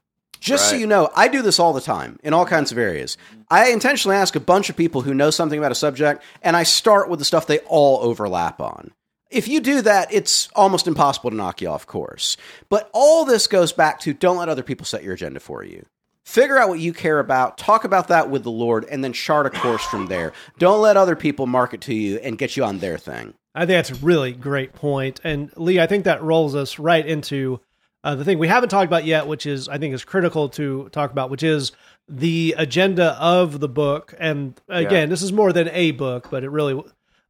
[0.44, 3.18] Just so you know, I do this all the time in all kinds of areas.
[3.50, 6.64] I intentionally ask a bunch of people who know something about a subject, and I
[6.64, 8.92] start with the stuff they all overlap on.
[9.30, 12.36] If you do that, it's almost impossible to knock you off course.
[12.70, 15.86] But all this goes back to don't let other people set your agenda for you.
[16.26, 19.46] Figure out what you care about, talk about that with the Lord, and then chart
[19.46, 20.34] a course from there.
[20.60, 23.34] Don't let other people market to you and get you on their thing.
[23.56, 25.20] I think that's a really great point.
[25.24, 27.60] And Lee, I think that rolls us right into
[28.04, 30.90] uh, the thing we haven't talked about yet, which is I think is critical to
[30.90, 31.72] talk about, which is
[32.10, 34.14] the agenda of the book.
[34.20, 36.84] And again, this is more than a book, but it really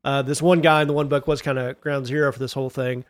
[0.03, 2.53] uh, this one guy in the one book was kind of ground zero for this
[2.53, 3.05] whole thing.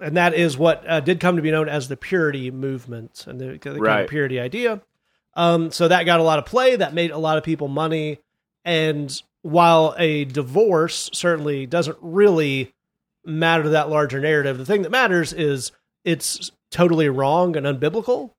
[0.00, 3.40] And that is what uh, did come to be known as the purity movement and
[3.40, 4.82] the, the kind of purity idea.
[5.34, 6.74] Um, so that got a lot of play.
[6.74, 8.18] That made a lot of people money.
[8.64, 12.74] And while a divorce certainly doesn't really
[13.24, 15.70] matter to that larger narrative, the thing that matters is
[16.04, 18.32] it's totally wrong and unbiblical.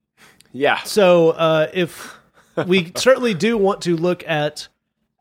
[0.52, 0.82] Yeah.
[0.84, 2.18] So uh, if
[2.65, 4.68] we certainly do want to look at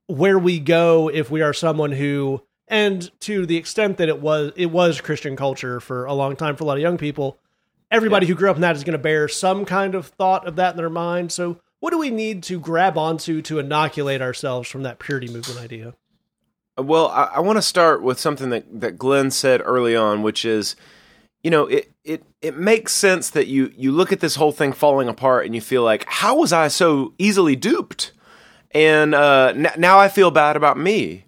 [0.07, 4.53] where we go if we are someone who, and to the extent that it was
[4.57, 7.39] it was Christian culture for a long time for a lot of young people,
[7.91, 10.57] everybody who grew up in that is going to bear some kind of thought of
[10.57, 11.31] that in their mind.
[11.33, 15.61] So what do we need to grab onto to inoculate ourselves from that purity movement
[15.61, 15.95] idea?
[16.77, 20.45] Well, I, I want to start with something that, that Glenn said early on, which
[20.45, 20.77] is,
[21.43, 24.73] you know, it, it it makes sense that you you look at this whole thing
[24.73, 28.13] falling apart and you feel like, how was I so easily duped?
[28.73, 31.25] And uh, n- now I feel bad about me.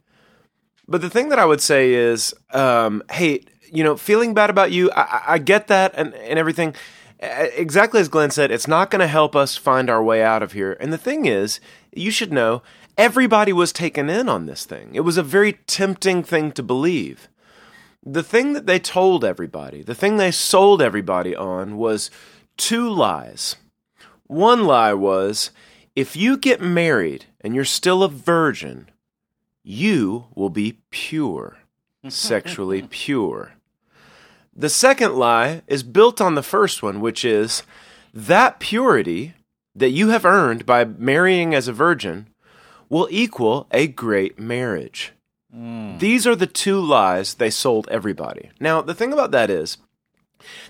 [0.88, 4.72] But the thing that I would say is, um, hey, you know, feeling bad about
[4.72, 6.74] you, I, I- get that and, and everything.
[7.22, 10.52] Exactly as Glenn said, it's not going to help us find our way out of
[10.52, 10.76] here.
[10.80, 11.60] And the thing is,
[11.94, 12.62] you should know,
[12.96, 14.94] everybody was taken in on this thing.
[14.94, 17.28] It was a very tempting thing to believe.
[18.04, 22.10] The thing that they told everybody, the thing they sold everybody on was
[22.56, 23.56] two lies.
[24.26, 25.50] One lie was
[25.94, 28.88] if you get married and you're still a virgin,
[29.62, 31.58] you will be pure,
[32.08, 33.52] sexually pure.
[34.54, 37.62] The second lie is built on the first one, which is
[38.12, 39.34] that purity
[39.74, 42.28] that you have earned by marrying as a virgin
[42.88, 45.12] will equal a great marriage.
[45.52, 48.50] These are the two lies they sold everybody.
[48.60, 49.78] Now, the thing about that is,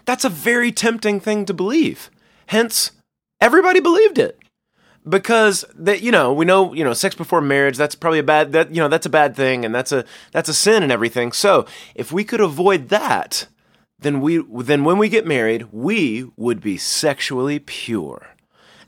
[0.05, 2.11] that's a very tempting thing to believe.
[2.47, 2.93] Hence,
[3.41, 4.39] everybody believed it
[5.09, 8.53] because that you know we know you know sex before marriage that's probably a bad
[8.53, 11.33] that you know that's a bad thing and that's a that's a sin and everything
[11.33, 11.65] so
[11.95, 13.47] if we could avoid that
[13.99, 18.29] then we then when we get married we would be sexually pure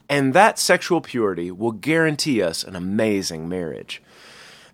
[0.07, 4.01] and that sexual purity will guarantee us an amazing marriage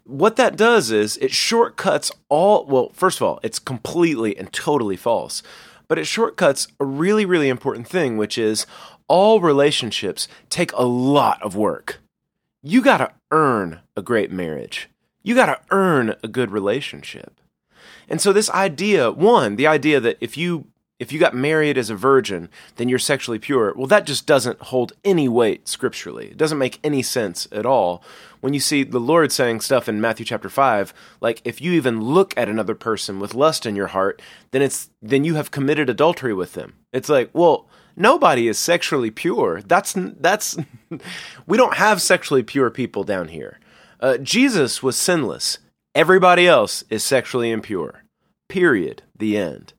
[0.09, 4.97] what that does is it shortcuts all well first of all it's completely and totally
[4.97, 5.43] false
[5.87, 8.65] but it shortcuts a really really important thing which is
[9.09, 11.99] all relationships take a lot of work.
[12.61, 14.89] You got to earn a great marriage.
[15.23, 17.41] You got to earn a good relationship.
[18.07, 20.67] And so this idea one the idea that if you
[20.99, 24.59] if you got married as a virgin then you're sexually pure well that just doesn't
[24.63, 26.27] hold any weight scripturally.
[26.27, 28.03] It doesn't make any sense at all
[28.41, 32.01] when you see the lord saying stuff in matthew chapter 5 like if you even
[32.01, 34.21] look at another person with lust in your heart
[34.51, 36.73] then it's then you have committed adultery with them.
[36.91, 39.61] It's like well nobody is sexually pure.
[39.61, 40.57] That's that's
[41.47, 43.59] we don't have sexually pure people down here.
[43.99, 45.59] Uh, jesus was sinless.
[45.95, 48.03] Everybody else is sexually impure.
[48.47, 49.03] Period.
[49.17, 49.73] The end.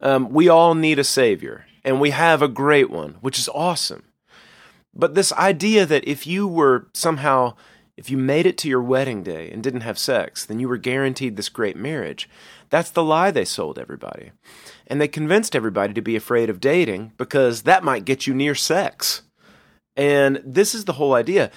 [0.00, 4.02] Um, we all need a savior, and we have a great one, which is awesome.
[4.92, 7.54] But this idea that if you were somehow,
[7.96, 10.78] if you made it to your wedding day and didn't have sex, then you were
[10.78, 12.28] guaranteed this great marriage,
[12.70, 14.32] that's the lie they sold everybody.
[14.86, 18.54] And they convinced everybody to be afraid of dating because that might get you near
[18.54, 19.22] sex.
[19.94, 21.50] And this is the whole idea.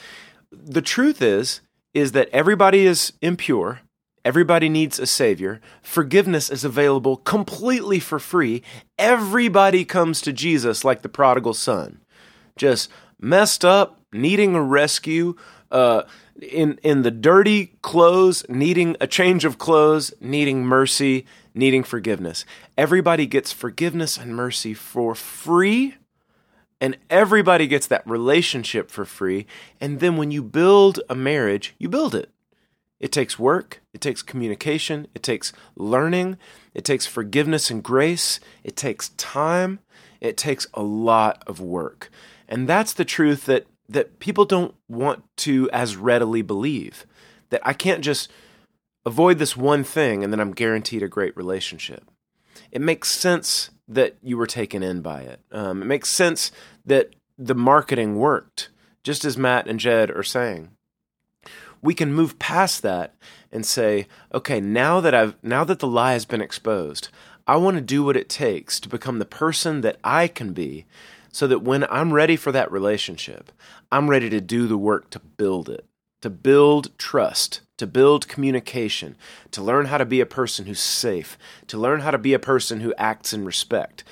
[0.52, 1.62] The truth is,
[1.94, 3.80] is that everybody is impure.
[4.26, 5.62] Everybody needs a savior.
[5.82, 8.62] Forgiveness is available completely for free.
[8.98, 12.02] Everybody comes to Jesus like the prodigal son,
[12.58, 15.36] just messed up, needing a rescue,
[15.72, 16.04] uh,
[16.42, 22.46] in in the dirty clothes, needing a change of clothes, needing mercy, needing forgiveness.
[22.78, 25.96] Everybody gets forgiveness and mercy for free
[26.82, 29.48] and everybody gets that relationship for free.
[29.80, 32.32] And then when you build a marriage, you build it.
[33.00, 36.38] It takes work, it takes communication, it takes learning,
[36.74, 39.80] it takes forgiveness and grace, it takes time,
[40.22, 42.10] it takes a lot of work.
[42.48, 47.06] And that's the truth that, that people don't want to as readily believe.
[47.50, 48.32] That I can't just
[49.06, 52.10] avoid this one thing and then I'm guaranteed a great relationship.
[52.72, 55.40] It makes sense that you were taken in by it.
[55.52, 56.52] Um, it makes sense
[56.86, 58.70] that the marketing worked,
[59.04, 60.72] just as Matt and Jed are saying
[61.86, 63.14] we can move past that
[63.52, 67.10] and say, okay, now that I've now that the lie has been exposed,
[67.48, 70.86] I want to do what it takes to become the person that I can be
[71.36, 73.52] so that when I'm ready for that relationship,
[73.92, 75.84] I'm ready to do the work to build it,
[76.22, 79.18] to build trust, to build communication,
[79.52, 82.40] to learn how to be a person who's safe, to learn how to be a
[82.40, 84.06] person who acts in respect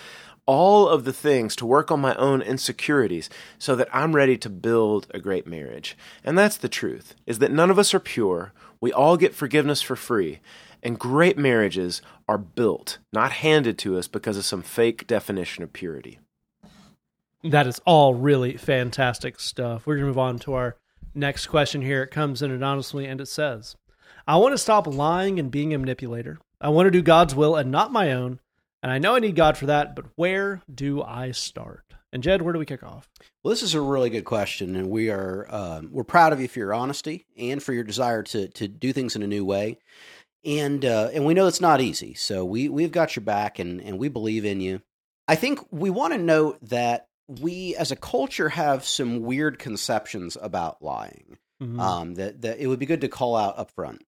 [0.46, 4.50] all of the things to work on my own insecurities so that I'm ready to
[4.50, 5.96] build a great marriage.
[6.22, 8.52] And that's the truth is that none of us are pure.
[8.82, 10.42] We all get forgiveness for free.
[10.84, 15.72] And great marriages are built, not handed to us because of some fake definition of
[15.72, 16.20] purity.
[17.44, 19.86] That is all really fantastic stuff.
[19.86, 20.78] We're going to move on to our
[21.14, 22.04] next question here.
[22.04, 23.76] It comes in anonymously and it says,
[24.26, 26.40] I want to stop lying and being a manipulator.
[26.62, 28.40] I want to do God's will and not my own.
[28.82, 31.94] And I know I need God for that, but where do I start?
[32.14, 33.10] And Jed, where do we kick off?
[33.44, 36.48] Well, this is a really good question, and we are um, we're proud of you
[36.48, 39.80] for your honesty and for your desire to to do things in a new way.
[40.46, 43.82] And uh, and we know it's not easy, so we we've got your back, and
[43.82, 44.82] and we believe in you.
[45.28, 50.38] I think we want to note that we, as a culture, have some weird conceptions
[50.42, 51.38] about lying.
[51.62, 51.80] Mhm.
[51.80, 54.04] Um, that that it would be good to call out up front.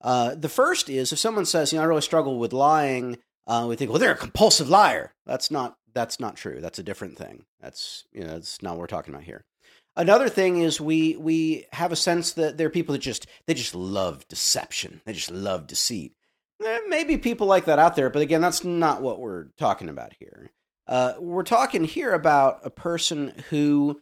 [0.00, 3.66] Uh, the first is if someone says, "You know, I really struggle with lying," uh,
[3.68, 6.60] we think, "Well, they're a compulsive liar." That's not that's not true.
[6.60, 7.46] That's a different thing.
[7.60, 9.44] That's you know that's not what we're talking about here.
[9.96, 13.54] Another thing is we we have a sense that there are people that just they
[13.54, 15.00] just love deception.
[15.04, 16.12] They just love deceit.
[16.60, 19.88] There may be people like that out there, but again, that's not what we're talking
[19.88, 20.50] about here.
[20.90, 24.00] Uh, we're talking here about a person who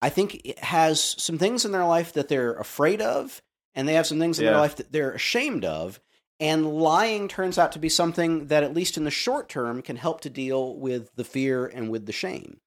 [0.00, 3.42] I think has some things in their life that they're afraid of,
[3.74, 4.52] and they have some things in Yeah.
[4.52, 6.00] their life that they're ashamed of.
[6.40, 9.96] And lying turns out to be something that, at least in the short term, can
[9.96, 12.60] help to deal with the fear and with the shame.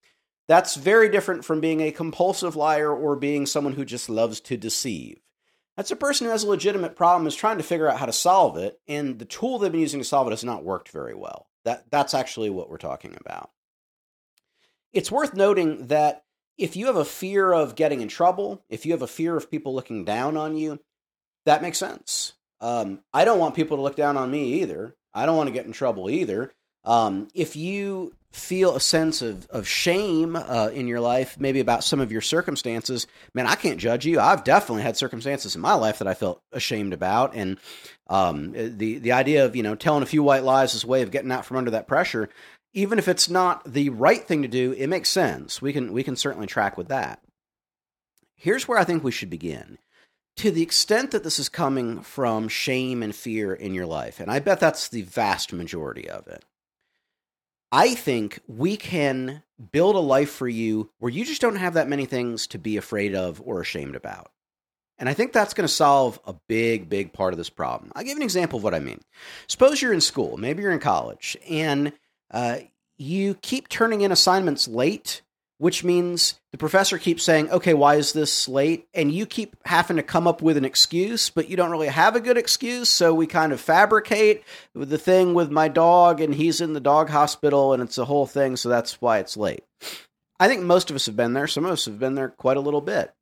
[0.47, 4.55] That's very different from being a compulsive liar or being someone who just loves to
[4.57, 5.17] deceive.
[5.75, 8.13] That's a person who has a legitimate problem, is trying to figure out how to
[8.13, 11.15] solve it, and the tool they've been using to solve it has not worked very
[11.15, 11.47] well.
[11.65, 13.49] That, that's actually what we're talking about.
[14.93, 16.23] It's worth noting that
[16.57, 19.49] if you have a fear of getting in trouble, if you have a fear of
[19.49, 20.79] people looking down on you,
[21.45, 22.33] that makes sense.
[22.61, 24.95] Um, I don't want people to look down on me either.
[25.13, 26.53] I don't want to get in trouble either.
[26.85, 31.83] Um, if you feel a sense of, of shame uh, in your life, maybe about
[31.83, 34.19] some of your circumstances, man, I can't judge you.
[34.19, 37.59] I've definitely had circumstances in my life that I felt ashamed about, and
[38.07, 41.03] um, the the idea of you know telling a few white lies is a way
[41.03, 42.29] of getting out from under that pressure.
[42.73, 45.61] Even if it's not the right thing to do, it makes sense.
[45.61, 47.21] We can we can certainly track with that.
[48.35, 49.77] Here's where I think we should begin.
[50.37, 54.31] To the extent that this is coming from shame and fear in your life, and
[54.31, 56.43] I bet that's the vast majority of it,
[57.71, 61.87] I think we can build a life for you where you just don't have that
[61.87, 64.31] many things to be afraid of or ashamed about.
[64.97, 67.91] And I think that's going to solve a big, big part of this problem.
[67.95, 69.01] I'll give an example of what I mean.
[69.47, 71.93] Suppose you're in school, maybe you're in college, and
[72.33, 72.57] uh,
[72.97, 75.21] you keep turning in assignments late,
[75.59, 78.87] which means the professor keeps saying, okay, why is this late?
[78.93, 82.15] And you keep having to come up with an excuse, but you don't really have
[82.15, 82.89] a good excuse.
[82.89, 84.43] So we kind of fabricate
[84.75, 88.25] the thing with my dog, and he's in the dog hospital, and it's a whole
[88.25, 88.57] thing.
[88.57, 89.63] So that's why it's late.
[90.39, 91.47] I think most of us have been there.
[91.47, 93.13] Some of us have been there quite a little bit.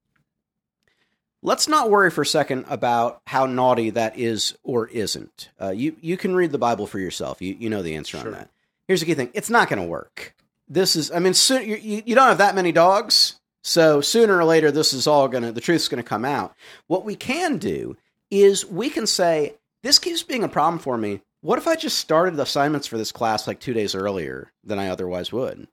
[1.44, 5.50] Let's not worry for a second about how naughty that is or isn't.
[5.60, 7.42] Uh, you you can read the Bible for yourself.
[7.42, 8.28] You you know the answer Sure.
[8.28, 8.50] on that.
[8.92, 10.36] Here's the key thing: it's not going to work.
[10.68, 14.44] This is, I mean, soon, you, you don't have that many dogs, so sooner or
[14.44, 16.54] later, this is all going to the truth's going to come out.
[16.88, 17.96] What we can do
[18.30, 21.22] is we can say this keeps being a problem for me.
[21.40, 24.90] What if I just started assignments for this class like two days earlier than I
[24.90, 25.70] otherwise would?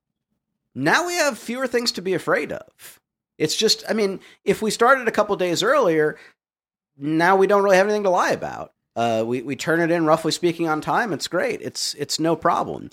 [0.77, 3.01] Now we have fewer things to be afraid of.
[3.37, 6.17] It's just, I mean, if we started a couple days earlier,
[6.97, 8.75] now we don't really have anything to lie about.
[8.97, 11.13] Uh, we we turn it in roughly speaking on time.
[11.13, 11.61] It's great.
[11.63, 12.91] It's it's no problem.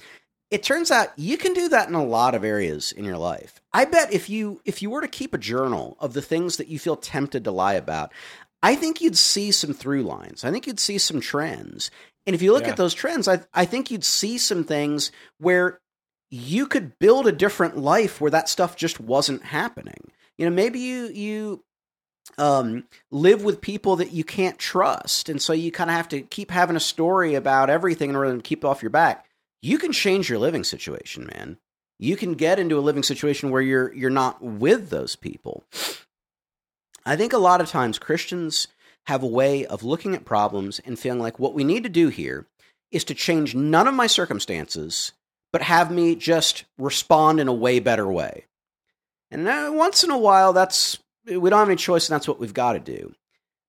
[0.51, 3.59] It turns out you can do that in a lot of areas in your life.
[3.73, 6.67] I bet if you if you were to keep a journal of the things that
[6.67, 8.13] you feel tempted to lie about,
[8.61, 10.43] I think you'd see some through lines.
[10.45, 11.89] I think you'd see some trends.
[12.27, 12.71] And if you look Yeah.
[12.71, 15.79] at those trends, I I think you'd see some things where
[16.29, 20.11] you could build a different life where that stuff just wasn't happening.
[20.37, 21.63] You know, maybe you you
[22.37, 26.21] um, live with people that you can't trust, and so you kind of have to
[26.21, 29.25] keep having a story about everything in order to keep off your back.
[29.61, 31.57] You can change your living situation, man.
[31.97, 35.63] You can get into a living situation where you're you're not with those people.
[37.05, 38.67] I think a lot of times Christians
[39.07, 42.09] have a way of looking at problems and feeling like what we need to do
[42.09, 42.47] here
[42.91, 45.11] is to change none of my circumstances,
[45.53, 48.45] but have me just respond in a way better way.
[49.31, 52.39] And uh, once in a while, that's we don't have any choice, and that's what
[52.39, 53.13] we've got to do.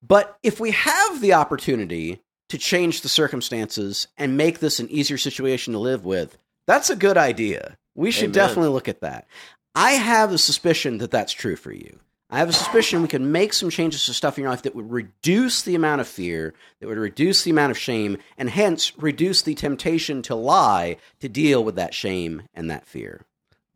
[0.02, 5.18] But if we have the opportunity to change the circumstances and make this an easier
[5.18, 7.76] situation to live with, that's a good idea.
[7.94, 8.34] We should Amen.
[8.34, 9.26] definitely look at that.
[9.74, 11.98] I have a suspicion that that's true for you.
[12.28, 14.74] I have a suspicion we can make some changes to stuff in your life that
[14.74, 18.98] would reduce the amount of fear, that would reduce the amount of shame, and hence
[18.98, 23.22] reduce the temptation to lie to deal with that shame and that fear.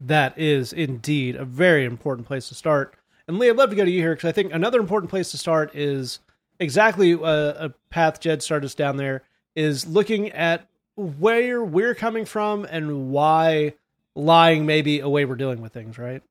[0.01, 2.95] That is indeed a very important place to start.
[3.31, 5.31] And Lee, I'd love to go to you here because I think another important place
[5.31, 6.19] to start is
[6.59, 9.23] exactly uh, a path Jed started us down there
[9.55, 10.67] is looking at
[10.97, 13.75] where we're coming from and why
[14.17, 16.25] lying may be a way we're dealing with things, right?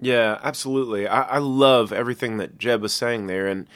[0.00, 1.06] Yeah, absolutely.
[1.06, 3.68] I, I love everything that Jed was saying there, and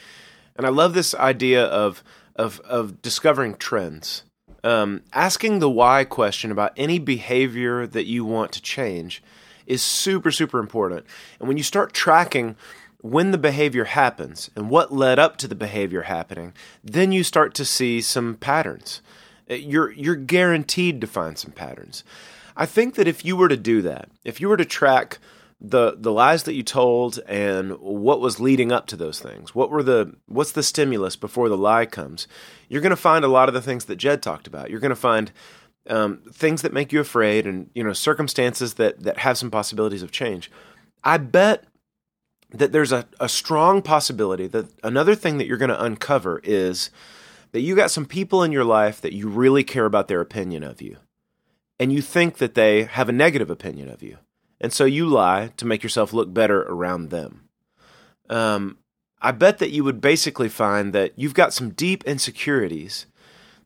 [0.55, 2.03] and I love this idea of
[2.35, 4.23] of of discovering trends.
[4.63, 9.21] Um, asking the why question about any behavior that you want to change
[9.69, 11.05] is super super important.
[11.39, 12.57] And when you start tracking
[13.01, 16.53] when the behavior happens and what led up to the behavior happening,
[16.83, 19.01] then you start to see some patterns.
[19.49, 22.03] Uh, You're you're guaranteed to find some patterns.
[22.57, 25.19] I think that if you were to do that, if you were to track
[25.61, 29.69] the the lies that you told and what was leading up to those things, what
[29.69, 32.27] were the what's the stimulus before the lie comes,
[32.67, 34.69] you're going to find a lot of the things that Jed talked about.
[34.69, 35.31] You're going to find
[35.89, 40.03] um, things that make you afraid, and you know circumstances that that have some possibilities
[40.03, 40.51] of change.
[41.03, 41.65] I bet
[42.51, 46.89] that there's a, a strong possibility that another thing that you're going to uncover is
[47.51, 50.63] that you got some people in your life that you really care about their opinion
[50.63, 50.97] of you.
[51.79, 54.17] And you think that they have a negative opinion of you.
[54.59, 57.47] And so you lie to make yourself look better around them.
[58.29, 58.77] Um,
[59.21, 63.05] I bet that you would basically find that you've got some deep insecurities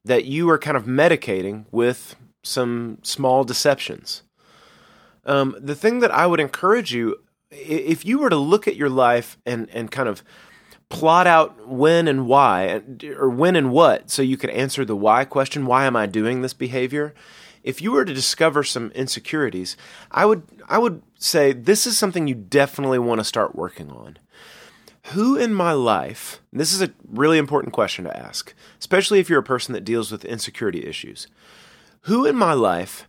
[0.06, 4.24] that you are kind of medicating with some small deceptions.
[5.26, 8.90] Um, the thing that I would encourage you, if you were to look at your
[8.90, 10.24] life and, and kind of
[10.90, 12.82] plot out when and why,
[13.18, 16.42] or when and what, so you could answer the why question why am I doing
[16.42, 17.14] this behavior?
[17.64, 19.78] If you were to discover some insecurities,
[20.12, 24.18] I would, I would say this is something you definitely want to start working on.
[25.08, 29.40] Who in my life, this is a really important question to ask, especially if you're
[29.40, 31.28] a person that deals with insecurity issues.
[32.02, 33.08] Who in my life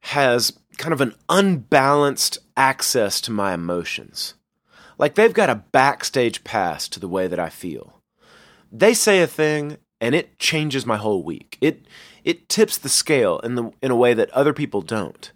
[0.00, 4.34] has kind of an unbalanced access to my emotions?
[4.98, 8.00] Like they've got a backstage pass to the way that I feel.
[8.72, 11.58] They say a thing and it changes my whole week.
[11.60, 11.86] It
[12.24, 15.30] it tips the scale in the in a way that other people don't.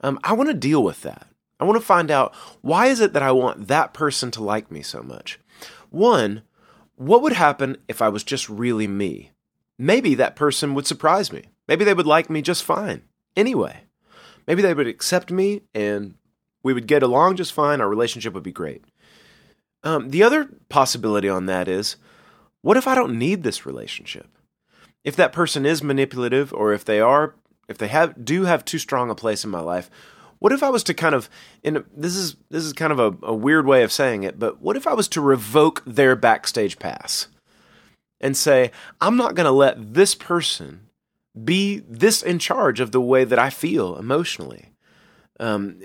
[0.00, 1.26] Um, I want to deal with that.
[1.60, 4.70] I want to find out why is it that I want that person to like
[4.70, 5.38] me so much.
[5.92, 6.42] One,
[6.96, 9.30] what would happen if I was just really me?
[9.78, 11.44] Maybe that person would surprise me.
[11.68, 13.02] Maybe they would like me just fine.
[13.36, 13.80] Anyway,
[14.46, 16.14] maybe they would accept me and
[16.62, 17.80] we would get along just fine.
[17.80, 18.84] Our relationship would be great.
[19.84, 21.96] Um, the other possibility on that is
[22.60, 24.28] what if I don't need this relationship?
[25.04, 27.34] If that person is manipulative or if they are
[27.68, 29.90] if they have do have too strong a place in my life,
[30.42, 31.30] what if I was to kind of
[31.62, 34.60] in this is this is kind of a, a weird way of saying it, but
[34.60, 37.28] what if I was to revoke their backstage pass
[38.20, 40.88] and say, I'm not going to let this person
[41.44, 44.70] be this in charge of the way that I feel emotionally.
[45.38, 45.80] Um,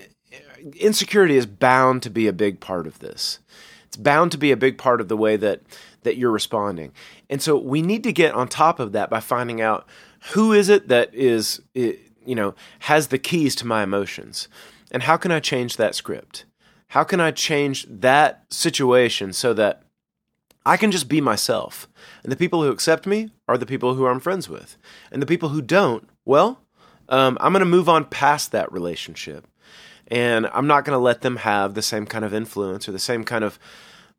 [0.79, 3.37] insecurity is bound to be a big part of this.
[3.85, 5.61] It's bound to be a big part of the way that
[6.01, 6.93] that you're responding.
[7.29, 9.87] And so we need to get on top of that by finding out
[10.31, 11.61] who is it that is
[12.27, 14.47] you know has the keys to my emotions
[14.91, 16.45] and how can I change that script?
[16.89, 19.83] How can I change that situation so that
[20.65, 21.87] I can just be myself?
[22.23, 24.77] And the people who accept me are the people who I'm friends with.
[25.11, 26.61] And the people who don't, well,
[27.09, 29.47] um, I'm going to move on past that relationship
[30.09, 32.99] and I'm not going to let them have the same kind of influence or the
[32.99, 33.59] same kind of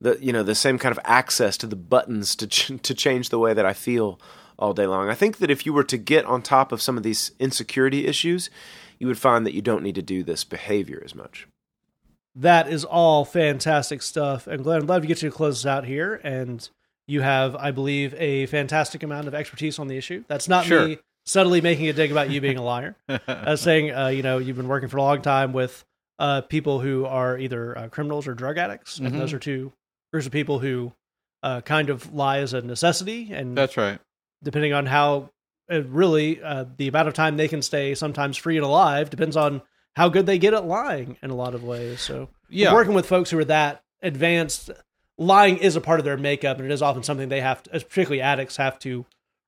[0.00, 3.30] the you know the same kind of access to the buttons to ch- to change
[3.30, 4.20] the way that I feel
[4.58, 5.08] all day long.
[5.08, 8.06] I think that if you were to get on top of some of these insecurity
[8.06, 8.50] issues,
[8.98, 11.46] you would find that you don't need to do this behavior as much.
[12.34, 14.46] That is all fantastic stuff.
[14.46, 16.20] And Glenn, I'd love to get you to close this out here.
[16.22, 16.68] And
[17.06, 20.24] you have, I believe, a fantastic amount of expertise on the issue.
[20.28, 20.86] That's not Sure.
[20.86, 22.96] me subtly making a dig about you being a liar.
[23.08, 25.84] I was saying, uh, you know, you've been working for a long time with
[26.18, 29.06] uh, people who are either uh, criminals or drug addicts, Mhm.
[29.06, 29.72] and those are two
[30.12, 30.92] groups of people who
[31.44, 34.00] uh, kind of lie as a necessity, and That's right.
[34.42, 35.30] Depending on how
[35.70, 39.36] uh, really uh, the amount of time they can stay sometimes free and alive depends
[39.36, 39.60] on
[39.96, 42.00] how good they get at lying in a lot of ways.
[42.00, 42.72] So, Yeah.
[42.72, 44.70] working with folks who are that advanced,
[45.18, 47.70] lying is a part of their makeup, and it is often something they have, to,
[47.70, 49.04] particularly addicts, have to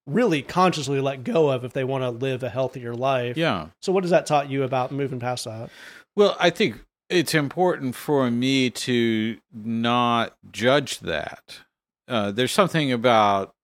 [0.07, 3.37] really consciously let go of if they want to live a healthier life.
[3.37, 3.69] Yeah.
[3.81, 5.71] So, what has that taught you about moving past that?
[6.17, 11.61] Well, I think it's important for me to not judge that.
[12.09, 13.55] Uh, there's something about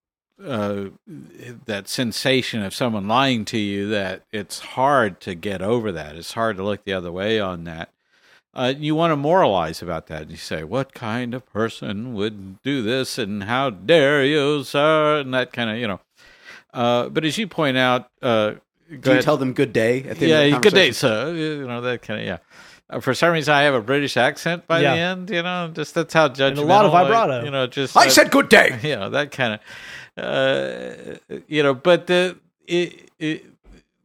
[0.44, 0.86] uh,
[1.66, 6.16] that sensation of someone lying to you that it's hard to get over that.
[6.16, 7.90] It's hard to look the other way on that.
[8.54, 10.22] Uh, you want to moralize about that.
[10.22, 15.20] And You say, "What kind of person would do this?" and "How dare you, sir?"
[15.20, 16.00] and that kind of, you know.
[16.72, 18.60] Uh, but as you point out, uh, Do
[18.90, 19.22] you ahead.
[19.22, 21.32] tell them good day at the yeah, end of the good day, sir.
[21.34, 22.38] You know that kind of yeah.
[22.88, 24.94] Uh, for some reason, I have a British accent by Yeah.
[24.94, 25.30] the end.
[25.30, 26.58] You know, just that's how judgmental.
[26.58, 27.44] a lot of like, vibrato.
[27.44, 28.78] you know, just I uh, said good day.
[28.82, 29.60] you know that kind of
[30.16, 33.46] uh, you know but the it, it,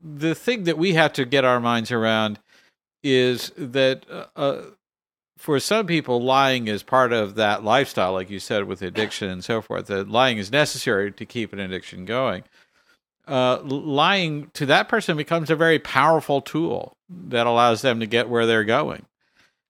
[0.03, 2.39] the thing that we have to get our minds around
[3.03, 4.61] is that uh, uh,
[5.37, 9.43] for some people lying is part of that lifestyle like you said with addiction and
[9.43, 12.43] so forth that lying is necessary to keep an addiction going.
[13.27, 18.27] Uh, lying to that person becomes a very powerful tool that allows them to get
[18.27, 19.05] where they're going.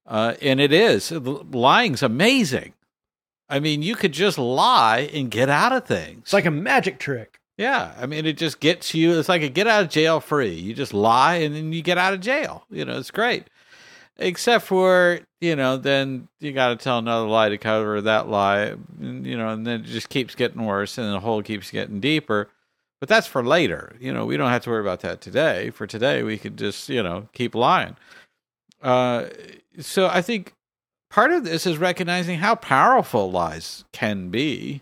[0.07, 1.11] Uh, and it is.
[1.11, 2.73] Lying's amazing
[3.51, 6.19] I mean, you could just lie and get out of things.
[6.21, 7.37] It's like a magic trick.
[7.57, 9.19] yeah, I mean, it just gets you.
[9.19, 10.53] It's like a get out of jail free.
[10.53, 12.63] You just lie and then you get out of jail.
[12.71, 13.49] You know, it's great.
[14.17, 18.75] Except for you know, then you got to tell another lie to cover that lie.
[19.01, 21.99] And, you know, and then it just keeps getting worse, and the hole keeps getting
[21.99, 22.47] deeper.
[23.01, 23.95] But that's for later.
[23.99, 25.71] You know, we don't have to worry about that today.
[25.71, 27.97] For today, we could just you know keep lying.
[28.81, 29.25] Uh,
[29.79, 30.53] so I think
[31.11, 34.81] part of this is recognizing how powerful lies can be.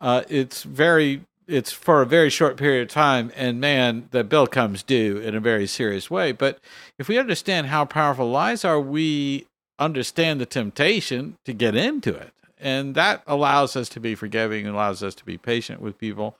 [0.00, 4.46] Uh, it's very it's for a very short period of time, and man, the bill
[4.46, 6.32] comes due in a very serious way.
[6.32, 6.58] But
[6.98, 9.46] if we understand how powerful lies are, we
[9.78, 14.74] understand the temptation to get into it, and that allows us to be forgiving and
[14.74, 16.36] allows us to be patient with people.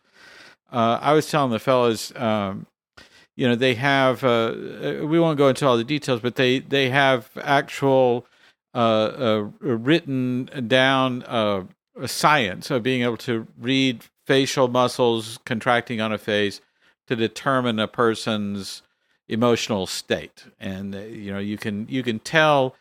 [0.72, 2.66] Uh, I was telling the fellows, um,
[3.36, 4.24] you know, they have.
[4.24, 4.54] Uh,
[5.02, 8.33] we won't go into all the details, but they they have actual uh, uh
[8.74, 11.64] written down uh,
[12.06, 16.60] science of being able to read facial muscles contracting on a face
[17.06, 18.82] to determine a person's
[19.28, 20.44] emotional state.
[20.58, 22.74] And uh, you know you can you can tell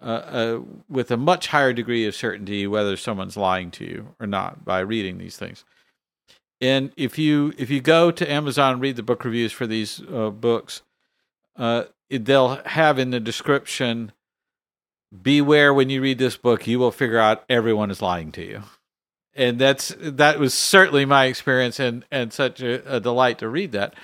[0.00, 4.26] uh, uh, with a much higher degree of certainty whether someone's lying to you or
[4.26, 5.64] not by reading these things.
[6.60, 10.02] And if you if you go to amazon and read the book reviews for these
[10.12, 10.82] uh, books
[11.56, 14.12] uh, they'll have in the description
[15.22, 18.62] beware when you read this book you will figure out everyone is lying to you.
[19.34, 23.72] And that's that was certainly my experience and and such a, a, delight to read
[23.72, 23.94] that.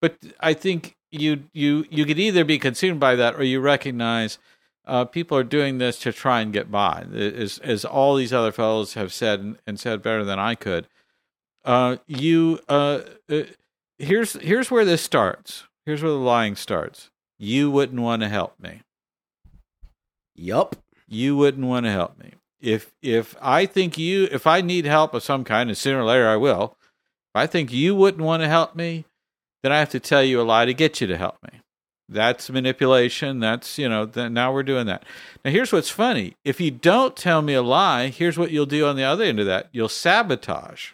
[0.00, 4.38] But i think you you you could either be consumed by that or you recognize
[4.86, 7.06] uh, people are doing this to try and get by.
[7.14, 10.88] As as all these other fellows have said and, and said better than i could
[11.64, 13.42] uh, you uh, uh
[13.98, 15.64] here's here's where this starts.
[15.86, 17.10] Here's where the lying starts.
[17.38, 18.82] You wouldn't want to help me
[20.40, 20.76] yup
[21.06, 25.14] you wouldn't want to help me if if I think you if I need help
[25.14, 26.76] of some kind, and sooner or later I will,
[27.34, 29.04] if I think you wouldn't want to help me,
[29.62, 31.60] then I have to tell you a lie to get you to help me.
[32.08, 33.40] That's manipulation.
[33.40, 34.10] That's you know.
[34.14, 35.04] Now we're doing that.
[35.44, 36.36] Now here's what's funny.
[36.44, 39.40] If you don't tell me a lie, here's what you'll do on the other end
[39.40, 39.68] of that.
[39.72, 40.90] You'll sabotage.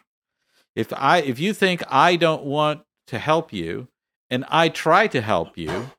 [0.75, 3.89] If I if you think I don't want to help you,
[4.31, 5.91] and I try to help you,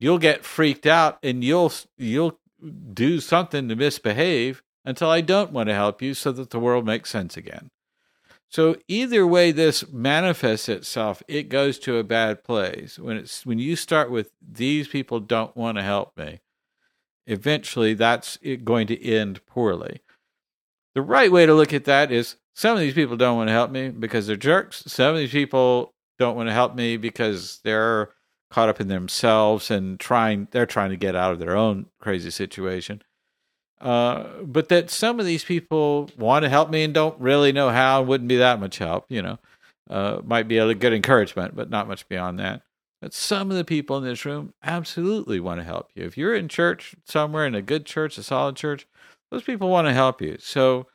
[0.00, 2.38] you'll get freaked out and you'll you'll
[2.92, 6.84] do something to misbehave until I don't want to help you so that the world
[6.84, 7.70] makes sense again.
[8.48, 12.98] So either way this manifests itself, it goes to a bad place.
[12.98, 16.40] When it's when you start with these people don't want to help me,
[17.26, 20.00] eventually that's going to end poorly.
[20.94, 23.54] The right way to look at that is some of these people don't want to
[23.54, 24.82] help me because they're jerks.
[24.86, 28.10] Some of these people don't want to help me because they're
[28.52, 32.30] caught up in themselves and trying they're trying to get out of their own crazy
[32.30, 33.02] situation.
[33.80, 37.70] Uh, but that some of these people want to help me and don't really know
[37.70, 39.38] how and wouldn't be that much help, you know,
[39.90, 42.62] uh, might be a good encouragement, but not much beyond that.
[43.00, 46.04] But some of the people in this room absolutely want to help you.
[46.04, 48.86] If you're in church somewhere in a good church, a solid church,
[49.30, 50.36] those people want to help you.
[50.38, 50.86] So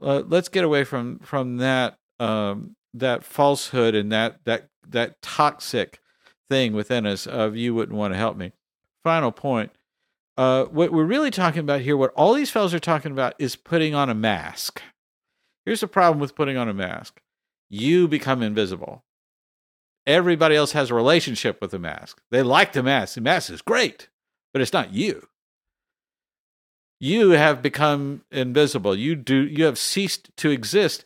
[0.00, 5.98] uh, let's get away from from that um, that falsehood and that that that toxic
[6.48, 8.52] thing within us of you wouldn't want to help me.
[9.02, 9.70] Final point
[10.36, 13.56] uh, what we're really talking about here, what all these fellows are talking about, is
[13.56, 14.82] putting on a mask.
[15.64, 17.20] Here's the problem with putting on a mask
[17.68, 19.02] you become invisible.
[20.06, 22.20] Everybody else has a relationship with the mask.
[22.30, 23.16] They like the mask.
[23.16, 24.08] The mask is great,
[24.52, 25.26] but it's not you.
[27.00, 28.94] You have become invisible.
[28.94, 31.05] You do you have ceased to exist.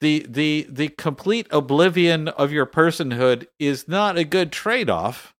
[0.00, 5.34] The the the complete oblivion of your personhood is not a good trade-off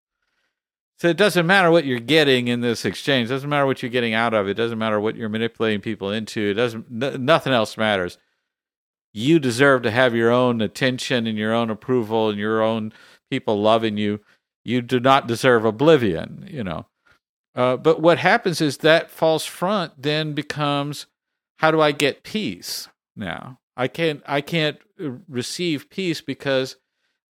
[1.01, 3.31] so it doesn't matter what you're getting in this exchange.
[3.31, 4.55] It doesn't matter what you're getting out of it.
[4.55, 6.51] doesn't matter what you're manipulating people into.
[6.51, 7.03] It doesn't.
[7.03, 8.19] N- nothing else matters.
[9.15, 12.93] You deserve to have your own attention and your own approval and your own
[13.31, 14.21] people loving you.
[14.63, 16.47] You do not deserve oblivion.
[16.51, 16.87] You know.
[17.55, 21.07] Uh, but what happens is that false front then becomes,
[21.61, 23.59] how do I get peace now?
[23.77, 24.23] I can't.
[24.27, 26.77] I can't uh, receive peace because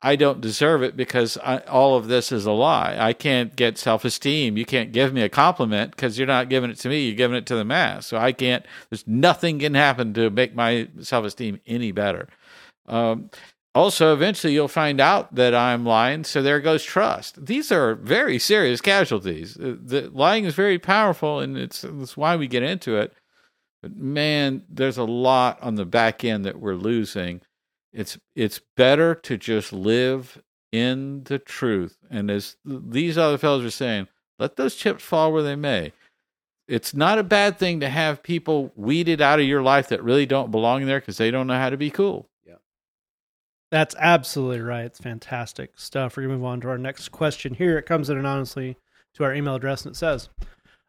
[0.02, 2.96] I don't deserve it because I, all of this is a lie.
[2.98, 4.58] I can't get self esteem.
[4.58, 7.08] You can't give me a compliment because you're not giving it to me.
[7.08, 8.08] You're giving it to the mass.
[8.08, 12.30] So I can't, there's nothing can happen to make my self esteem any better.
[12.88, 13.30] Um,
[13.76, 16.24] also, eventually you'll find out that I'm lying.
[16.24, 17.46] So there goes trust.
[17.46, 19.58] These are very serious casualties.
[19.58, 23.14] Uh, the lying is very powerful and it's, it's why we get into it.
[23.82, 27.42] But man, there's a lot on the back end that we're losing
[27.92, 31.98] it's it's better to just live in the truth.
[32.10, 34.08] And as these other fellows are saying,
[34.38, 35.94] let those chips fall where they may.
[36.68, 40.28] It's not a bad thing to have people weeded out of your life that really
[40.28, 42.30] don't belong there because they don't know how to be cool.
[42.46, 42.56] Yeah.
[43.72, 44.86] That's absolutely right.
[44.86, 46.16] It's fantastic stuff.
[46.16, 47.80] We're going to move on to our next question here.
[47.80, 48.78] It comes in anonymously
[49.16, 50.30] to our email address and it says,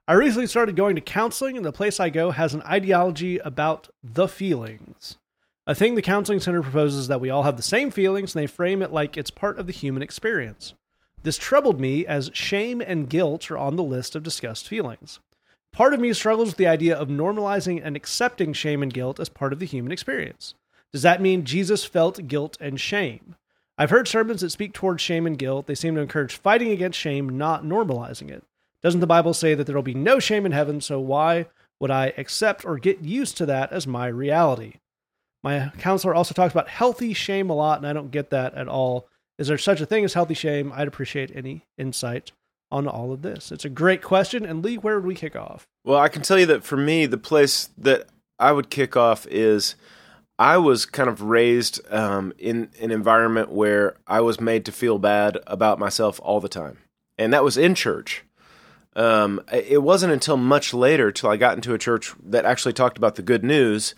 [0.09, 3.89] I recently started going to counseling, and the place I go has an ideology about
[4.03, 5.19] the feelings.
[5.67, 8.43] A thing the counseling center proposes is that we all have the same feelings and
[8.43, 10.75] they frame it like it's part of the human experience.
[11.23, 15.21] This troubled me as shame and guilt are on the list of discussed feelings.
[15.73, 19.29] Part of me struggles with the idea of normalizing and accepting shame and guilt as
[19.29, 20.55] part of the human experience.
[20.93, 23.37] Does that mean Jesus felt guilt and shame?
[23.79, 25.67] I've heard sermons that speak towards shame and guilt.
[25.67, 28.43] They seem to encourage fighting against shame, not normalizing it.
[28.83, 30.81] Doesn't the Bible say that there will be no shame in heaven?
[30.81, 31.47] So why
[31.81, 34.75] would I accept or get used to that as my reality?
[35.43, 38.69] My counselor also talks about healthy shame a lot, and I don't get that at
[38.69, 39.09] all.
[39.39, 40.73] Is there such a thing as healthy shame?
[40.75, 42.33] I'd appreciate any insight
[42.71, 43.51] on all of this.
[43.51, 44.45] It's a great question.
[44.45, 45.67] And Lee, where would we kick off?
[45.85, 48.07] Well, I can tell you that for me, the place that
[48.39, 49.77] I would kick off is
[50.39, 54.99] I was kind of raised um, in an environment where I was made to feel
[54.99, 56.79] bad about myself all the time,
[57.19, 58.25] and that was in church.
[58.97, 62.99] Um, it wasn't until much later, till I got into a church that actually talked
[62.99, 63.95] about the good news,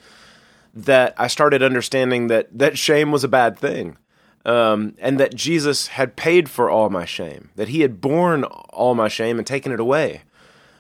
[0.75, 3.97] that I started understanding that that shame was a bad thing.
[4.45, 8.97] Um, and that Jesus had paid for all my shame, that he had borne all
[8.97, 10.23] my shame and taken it away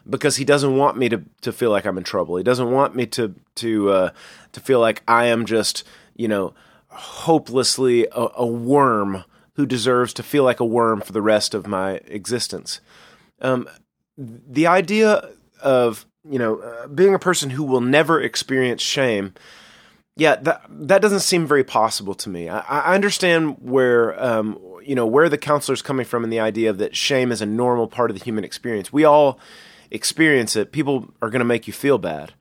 [0.08, 2.36] because he doesn't want me to, to feel like I'm in trouble.
[2.36, 4.10] He doesn't want me to, to, uh,
[4.52, 5.84] to feel like I am just,
[6.16, 6.54] you know,
[6.88, 11.66] hopelessly a, a, worm who deserves to feel like a worm for the rest of
[11.66, 12.80] my existence.
[13.40, 13.68] Um,
[14.16, 15.28] the idea
[15.60, 19.34] of, you know, uh, being a person who will never experience shame
[20.16, 22.48] yeah, that that doesn't seem very possible to me.
[22.48, 26.72] I, I understand where um, you know where the counselor's coming from in the idea
[26.72, 28.92] that shame is a normal part of the human experience.
[28.92, 29.38] We all
[29.90, 30.72] experience it.
[30.72, 32.34] People are going to make you feel bad,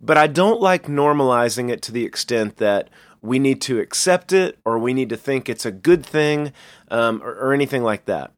[0.00, 2.88] but I don't like normalizing it to the extent that
[3.20, 6.52] we need to accept it or we need to think it's a good thing
[6.90, 8.32] um, or, or, anything like that.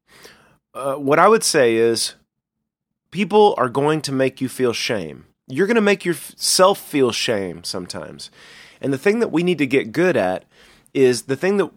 [0.75, 2.15] Uh, what I would say is,
[3.15, 7.65] people are going to make you feel shame you're going to make yourself feel shame
[7.65, 8.31] sometimes.
[8.81, 10.45] And the thing that we need to get good at
[10.93, 11.71] is the thing that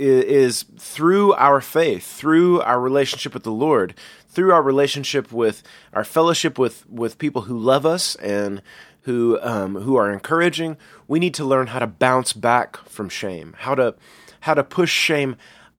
[0.00, 3.94] uh, through our faith, through our relationship with the Lord,
[4.28, 5.62] through our relationship with
[5.92, 8.62] our fellowship with, with people who love us and
[9.02, 10.76] who um, who are encouraging.
[11.08, 13.96] We need to learn how to bounce back from shame, how to
[14.40, 15.36] how to push shame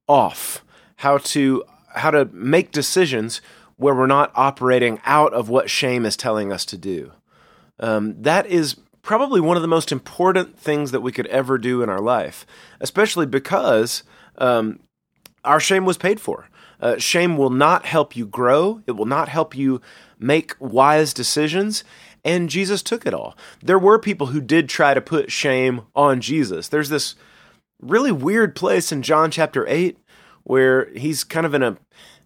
[0.07, 0.63] off,
[0.97, 1.63] how to
[1.95, 3.39] how to make decisions
[3.77, 7.11] where we're not operating out of what shame is telling us to do.
[7.79, 11.81] Um, that is probably one of the most important things that we could ever do
[11.81, 12.45] in our life,
[12.79, 14.03] especially because
[14.37, 14.79] um,
[15.43, 16.47] our shame was paid for.
[16.79, 19.81] Uh, shame will not help you grow, it will not help you
[20.19, 21.83] make wise decisions.
[22.25, 23.35] And Jesus took it all.
[23.61, 26.69] There were people who did try to put shame on Jesus.
[26.69, 27.15] There's this
[27.81, 29.97] really weird place in John chapter 8
[30.43, 31.77] where he's kind of in a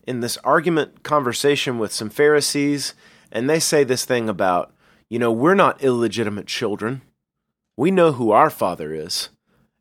[0.07, 2.93] in this argument conversation with some Pharisees,
[3.31, 4.73] and they say this thing about,
[5.09, 7.01] you know, we're not illegitimate children.
[7.75, 9.29] We know who our father is.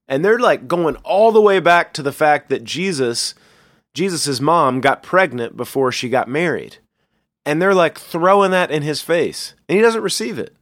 [0.09, 3.35] And they're like going all the way back to the fact that Jesus,
[3.95, 6.79] Jesus' mom got pregnant before she got married.
[7.45, 9.55] And they're like throwing that in his face.
[9.68, 10.55] And he doesn't receive it.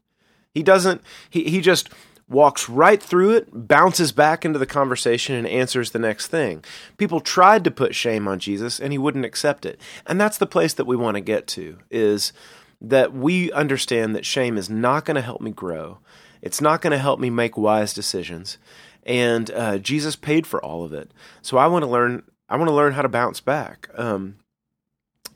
[0.53, 1.89] He doesn't, he, he just
[2.29, 6.65] walks right through it, bounces back into the conversation, and answers the next thing.
[6.97, 9.81] People tried to put shame on Jesus, and he wouldn't accept it.
[10.07, 12.33] And that's the place that we want to get to is
[12.81, 15.99] that we understand that shame is not going to help me grow.
[16.43, 18.59] It's not going to help me make wise decisions.
[19.05, 21.11] And uh, Jesus paid for all of it.
[21.43, 22.23] So I want to learn.
[22.49, 23.89] I want to learn how to bounce back.
[23.95, 24.37] Um,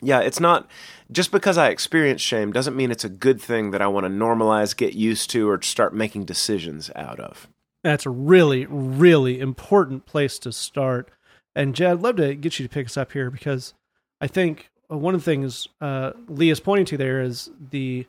[0.01, 0.69] yeah, it's not
[1.11, 4.11] just because I experience shame doesn't mean it's a good thing that I want to
[4.11, 7.49] normalize, get used to, or start making decisions out of.
[7.83, 11.11] That's a really, really important place to start.
[11.55, 13.75] And Jed, I'd love to get you to pick us up here because
[14.21, 18.07] I think one of the things uh, Lee is pointing to there is the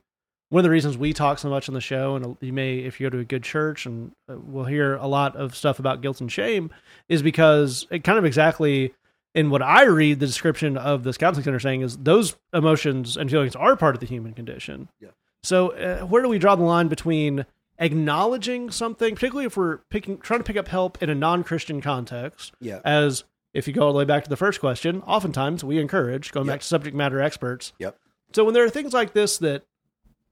[0.50, 3.00] one of the reasons we talk so much on the show, and you may, if
[3.00, 6.02] you go to a good church, and uh, we'll hear a lot of stuff about
[6.02, 6.72] guilt and shame,
[7.08, 8.96] is because it kind of exactly
[9.36, 13.30] in what I read the description of this counseling center saying is those emotions and
[13.30, 14.90] feelings are part of the human condition.
[15.00, 15.10] Yeah.
[15.44, 17.46] So uh, where do we draw the line between
[17.78, 22.54] acknowledging something, particularly if we're picking trying to pick up help in a non-Christian context?
[22.60, 22.80] Yeah.
[22.84, 23.24] As
[23.54, 26.46] if you go all the way back to the first question, oftentimes we encourage going
[26.48, 26.56] yep.
[26.56, 27.74] back to subject matter experts.
[27.80, 27.98] Yep.
[28.34, 29.64] So when there are things like this that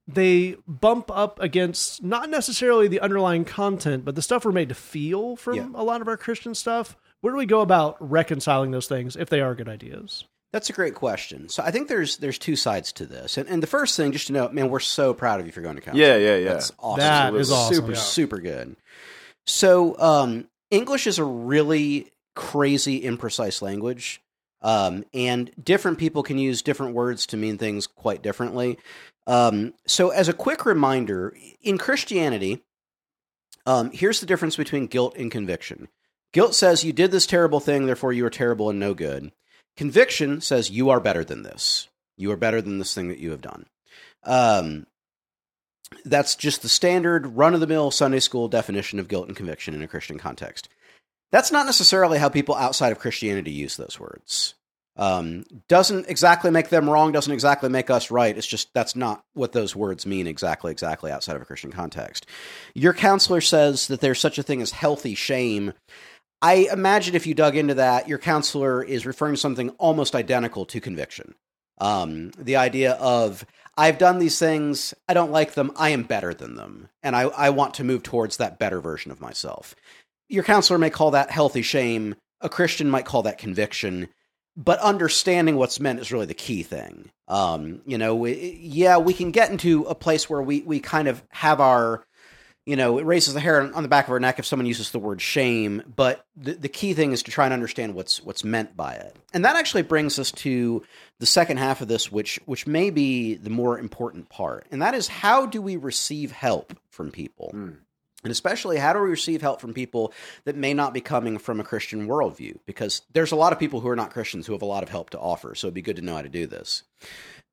[0.08, 4.76] they bump up against not necessarily the underlying content, but the stuff we're made to
[4.76, 5.70] feel from Yeah.
[5.76, 6.96] a lot of our Christian stuff.
[7.22, 10.26] Where do we go about reconciling those things if they are good ideas?
[10.54, 11.50] That's a great question.
[11.50, 13.38] So I think there's there's two sides to this.
[13.38, 15.62] And, and the first thing, just to know, man, we're so proud of you for
[15.62, 16.08] going to counseling.
[16.08, 16.54] Yeah, yeah, yeah.
[16.54, 17.00] That's awesome.
[17.00, 17.98] That is awesome, Super, yeah.
[17.98, 18.76] super good.
[19.46, 24.22] So um, English is a really crazy, imprecise language.
[24.62, 28.80] Um, and different people can use different words to mean things quite differently.
[29.28, 32.64] Um, so, as a quick reminder, in Christianity,
[33.66, 35.90] um, here's the difference between guilt and conviction.
[36.34, 39.32] Guilt says you did this terrible thing, therefore you are terrible and no good.
[39.76, 41.88] Conviction says you are better than this.
[42.18, 43.68] You are better than this thing that you have done.
[44.24, 44.88] Um,
[46.04, 49.74] that's just the standard run of the mill Sunday school definition of guilt and conviction
[49.74, 50.68] in a Christian context.
[51.32, 54.56] That's not necessarily how people outside of Christianity use those words.
[54.98, 58.36] Um, doesn't exactly make them wrong, doesn't exactly make us right.
[58.36, 62.26] It's just that's not what those words mean exactly, exactly outside of a Christian context.
[62.74, 65.74] Your counselor says that there's such a thing as healthy shame.
[66.42, 70.66] I imagine if you dug into that, your counselor is referring to something almost identical
[70.66, 71.36] to conviction.
[71.80, 76.34] Um, the idea of I've done these things, I don't like them, I am better
[76.34, 79.76] than them, and I, I want to move towards that better version of myself.
[80.30, 82.16] Your counselor may call that healthy shame.
[82.42, 84.10] A Christian might call that conviction
[84.58, 87.12] but understanding what's meant is really the key thing.
[87.28, 91.08] Um, you know, we, yeah, we can get into a place where we we kind
[91.08, 92.04] of have our,
[92.68, 94.92] you know, it raises the hair on the back of our neck if someone uses
[94.92, 95.82] the word shame.
[95.96, 99.16] But the the key thing is to try and understand what's what's meant by it,
[99.34, 100.84] and that actually brings us to
[101.20, 104.96] the second half of this, which which may be the more important part, and that
[104.96, 107.52] is how do we receive help from people.
[107.56, 107.78] Mm.
[108.24, 110.12] And especially, how do we receive help from people
[110.44, 112.58] that may not be coming from a Christian worldview?
[112.66, 114.90] Because there's a lot of people who are not Christians who have a lot of
[114.90, 115.56] help to offer.
[115.56, 116.84] So it'd be good to know how to do this.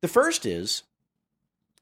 [0.00, 0.82] The first is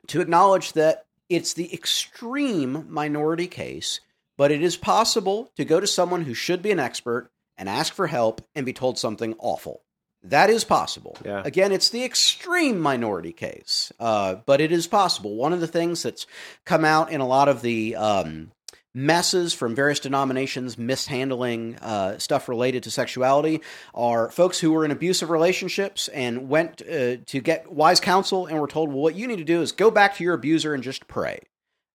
[0.09, 4.01] to acknowledge that it's the extreme minority case,
[4.37, 7.93] but it is possible to go to someone who should be an expert and ask
[7.93, 9.83] for help and be told something awful.
[10.25, 11.17] That is possible.
[11.25, 11.43] Yeah.
[11.45, 15.35] Again, it's the extreme minority case, uh, but it is possible.
[15.35, 16.27] One of the things that's
[16.65, 18.53] come out in a lot of the um,
[18.95, 23.61] messes from various denominations mishandling uh, stuff related to sexuality
[23.95, 28.61] are folks who were in abusive relationships and went uh, to get wise counsel and
[28.61, 30.83] were told, well, what you need to do is go back to your abuser and
[30.83, 31.41] just pray.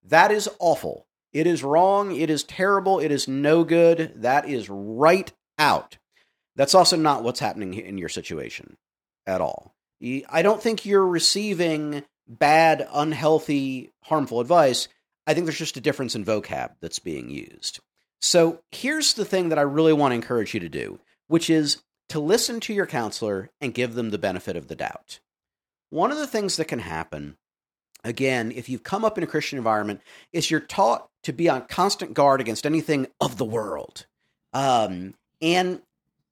[0.03, 1.05] That is awful.
[1.33, 2.15] It is wrong.
[2.15, 2.99] It is terrible.
[2.99, 4.13] It is no good.
[4.15, 5.97] That is right out.
[6.55, 8.77] That's also not what's happening in your situation
[9.27, 9.75] at all.
[10.01, 14.87] I don't think you're receiving bad, unhealthy, harmful advice.
[15.27, 17.81] I think there's just a difference in vocab that's being used.
[18.21, 21.83] So here's the thing that I really want to encourage you to do, which is
[22.09, 25.19] to listen to your counselor and give them the benefit of the doubt.
[25.89, 27.37] One of the things that can happen,
[28.03, 30.01] again, if you've come up in a Christian environment,
[30.31, 34.05] is you're taught to be on constant guard against anything of the world.
[34.53, 35.81] Um, and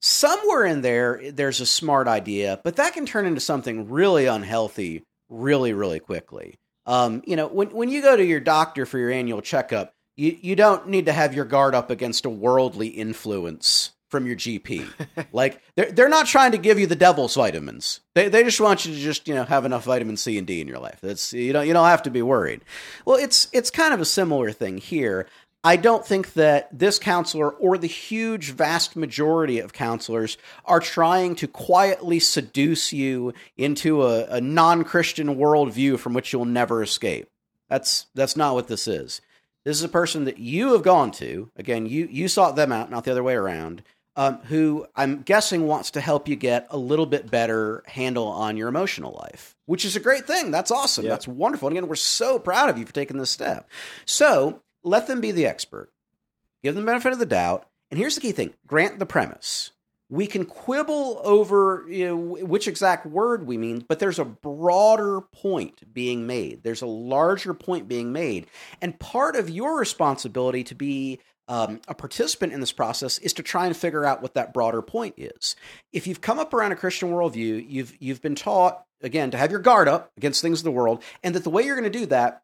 [0.00, 5.04] somewhere in there, there's a smart idea, but that can turn into something really unhealthy
[5.28, 6.58] really, really quickly.
[6.86, 10.36] Um, you know, when when you go to your doctor for your annual checkup, you
[10.40, 14.88] you don't need to have your guard up against a worldly influence from your GP.
[15.32, 18.00] like they're they're not trying to give you the devil's vitamins.
[18.14, 20.60] They they just want you to just you know have enough vitamin C and D
[20.60, 20.98] in your life.
[21.02, 22.62] That's you don't you don't have to be worried.
[23.04, 25.26] Well, it's it's kind of a similar thing here.
[25.66, 31.34] I don't think that this counselor or the huge vast majority of counselors are trying
[31.36, 37.28] to quietly seduce you into a, a non Christian worldview from which you'll never escape.
[37.68, 39.20] That's that's not what this is.
[39.64, 41.50] This is a person that you have gone to.
[41.56, 43.82] Again, you you sought them out, not the other way around.
[44.14, 48.56] Um, who I'm guessing wants to help you get a little bit better handle on
[48.56, 50.52] your emotional life, which is a great thing.
[50.52, 51.04] That's awesome.
[51.04, 51.10] Yeah.
[51.10, 51.66] That's wonderful.
[51.66, 53.68] And again, we're so proud of you for taking this step.
[54.04, 55.90] So let them be the expert.
[56.62, 57.68] Give them the benefit of the doubt.
[57.90, 59.72] And here's the key thing grant the premise.
[60.08, 65.20] We can quibble over you know, which exact word we mean, but there's a broader
[65.20, 66.62] point being made.
[66.62, 68.46] There's a larger point being made.
[68.80, 71.18] And part of your responsibility to be
[71.48, 74.80] um, a participant in this process is to try and figure out what that broader
[74.80, 75.56] point is.
[75.92, 79.50] If you've come up around a Christian worldview, you've you've been taught again to have
[79.50, 81.98] your guard up against things of the world, and that the way you're going to
[81.98, 82.42] do that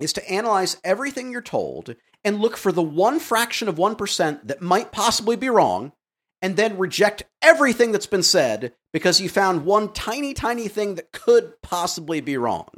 [0.00, 4.62] is to analyze everything you're told and look for the one fraction of 1% that
[4.62, 5.92] might possibly be wrong,
[6.40, 11.12] and then reject everything that's been said because you found one tiny, tiny thing that
[11.12, 12.68] could possibly be wrong.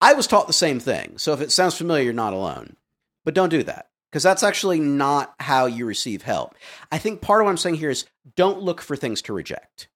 [0.00, 2.76] I was taught the same thing, so if it sounds familiar, you're not alone.
[3.24, 6.54] But don't do that because that's actually not how you receive help.
[6.90, 9.88] I think part of what I'm saying here is don't look for things to reject.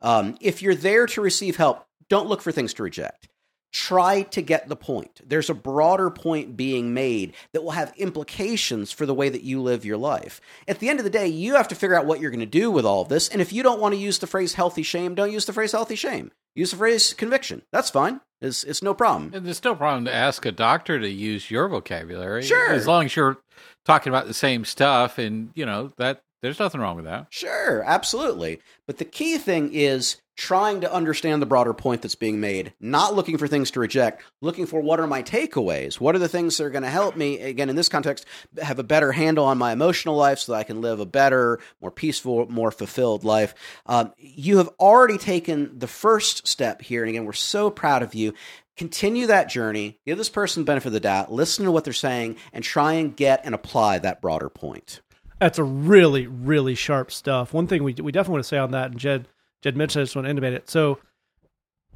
[0.00, 3.28] Um, if you're there to receive help, don't look for things to reject
[3.72, 5.20] try to get the point.
[5.26, 9.62] There's a broader point being made that will have implications for the way that you
[9.62, 10.40] live your life.
[10.68, 12.46] At the end of the day, you have to figure out what you're going to
[12.46, 13.28] do with all of this.
[13.28, 15.72] And if you don't want to use the phrase healthy shame, don't use the phrase
[15.72, 16.30] healthy shame.
[16.54, 17.62] Use the phrase conviction.
[17.72, 18.20] That's fine.
[18.42, 19.32] It's, it's no problem.
[19.32, 22.42] And there's no problem to ask a doctor to use your vocabulary.
[22.42, 22.72] Sure.
[22.72, 23.38] As long as you're
[23.86, 27.28] talking about the same stuff and, you know, that there's nothing wrong with that.
[27.30, 28.60] Sure, absolutely.
[28.86, 33.14] But the key thing is trying to understand the broader point that's being made, not
[33.14, 36.00] looking for things to reject, looking for what are my takeaways?
[36.00, 38.24] What are the things that are going to help me, again, in this context,
[38.60, 41.60] have a better handle on my emotional life so that I can live a better,
[41.82, 43.54] more peaceful, more fulfilled life?
[43.84, 47.02] Um, you have already taken the first step here.
[47.02, 48.32] And again, we're so proud of you.
[48.76, 51.92] continue that journey, give this person the benefit of the doubt, listen to what they're
[51.92, 55.00] saying, and try and get and apply that broader point.
[55.42, 57.52] That's a really, really sharp stuff.
[57.52, 59.26] One thing we we definitely want to say on that, and Jed
[59.60, 60.70] Jed mentioned this one, intimate it.
[60.70, 60.98] So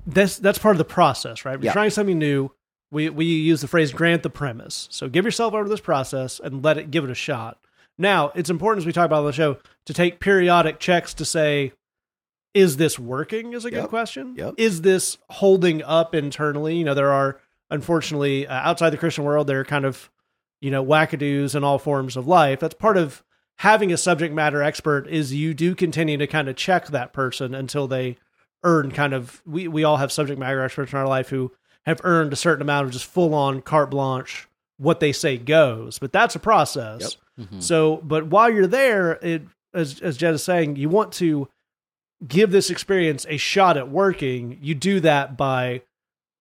[0.06, 1.58] that's that's part of the process, right?
[1.58, 1.72] We're Yeah.
[1.72, 2.50] trying something new.
[2.90, 6.40] We we use the phrase "grant the premise." So give yourself over to this process
[6.42, 7.58] and let it give it a shot.
[7.98, 11.24] Now, it's important as we talk about on the show to take periodic checks to
[11.24, 11.72] say,
[12.52, 13.52] is this working?
[13.54, 13.88] Is a good Yep.
[13.88, 14.34] question.
[14.36, 14.54] Yep.
[14.58, 16.76] Is this holding up internally?
[16.76, 17.40] You know, there are
[17.70, 20.10] unfortunately uh, outside the Christian world, there are kind of
[20.60, 22.58] you know wackadoos in all forms of life.
[22.60, 23.22] That's part of
[23.58, 27.54] having a subject matter expert is you do continue to kind of check that person
[27.54, 28.16] until they
[28.62, 31.52] earn kind of we we all have subject matter experts in our life who
[31.84, 34.48] have earned a certain amount of just full on carte blanche
[34.78, 37.16] what they say goes but that's a process.
[37.38, 37.60] Mm-hmm.
[37.60, 39.42] So but while you're there it
[39.72, 41.48] as as Jed is saying you want to
[42.26, 44.58] give this experience a shot at working.
[44.62, 45.82] You do that by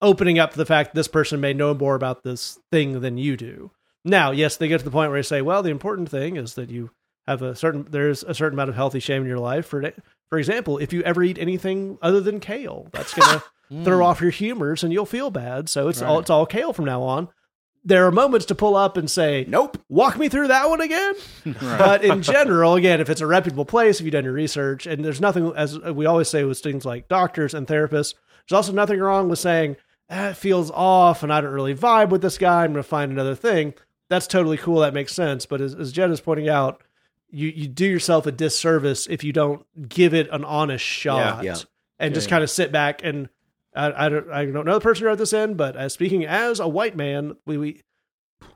[0.00, 3.36] opening up to the fact this person may know more about this thing than you
[3.36, 3.70] do.
[4.04, 6.54] Now yes they get to the point where they say well the important thing is
[6.54, 6.90] that you
[7.26, 9.66] have a certain there's a certain amount of healthy shame in your life.
[9.66, 9.92] For
[10.28, 13.42] for example if you ever eat anything other than kale that's gonna
[13.84, 15.68] throw off your humors and you'll feel bad.
[15.68, 16.20] So it's all Right.
[16.20, 17.28] it's all kale from now on.
[17.84, 19.78] There are moments to pull up and say Nope.
[19.88, 21.14] walk me through that one again.
[21.60, 25.04] But in general again if it's a reputable place if you've done your research and
[25.04, 28.14] there's nothing as we always say with things like doctors and therapists
[28.48, 29.76] there's also nothing wrong with saying
[30.08, 32.62] eh, feels off and i don't really vibe with this guy.
[32.64, 33.74] I'm going to find another thing.
[34.08, 34.78] That's totally cool.
[34.80, 35.46] That makes sense.
[35.46, 36.80] But as, as jed is pointing out
[37.30, 41.56] you, you do yourself a disservice if you don't give it an honest shot Yeah.
[41.98, 42.30] and just Yeah.
[42.30, 43.28] kind of sit back and
[43.74, 46.24] I, I don't I don't know the person who wrote this in, but as speaking
[46.24, 47.82] as a white man, we, we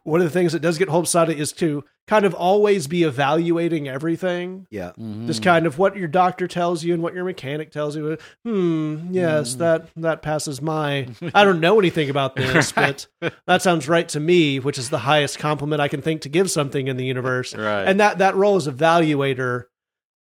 [0.05, 3.05] one of the things that does get home study is to kind of always be
[3.05, 4.67] evaluating everything.
[4.71, 4.93] Yeah.
[5.27, 8.19] Just kind of what your doctor tells you and what your mechanic tells you.
[8.45, 9.09] Hmm.
[9.13, 11.09] Yes, that that passes my.
[11.35, 13.07] I don't know anything about this, but
[13.47, 16.51] that sounds right to me, which is the highest compliment I can think to give
[16.51, 17.55] something in the universe.
[17.55, 17.85] Right.
[17.85, 19.65] And that that role as evaluator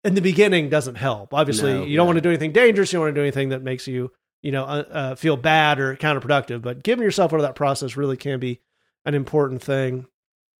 [0.03, 1.34] in the beginning doesn't help.
[1.34, 2.09] Obviously, No, you don't yeah.
[2.09, 2.91] want to do anything dangerous.
[2.93, 4.11] You don't want to do anything that makes you,
[4.43, 6.61] you know, uh, uh, feel bad or counterproductive.
[6.61, 8.59] But giving yourself over that process really can be
[9.06, 10.08] an important thing.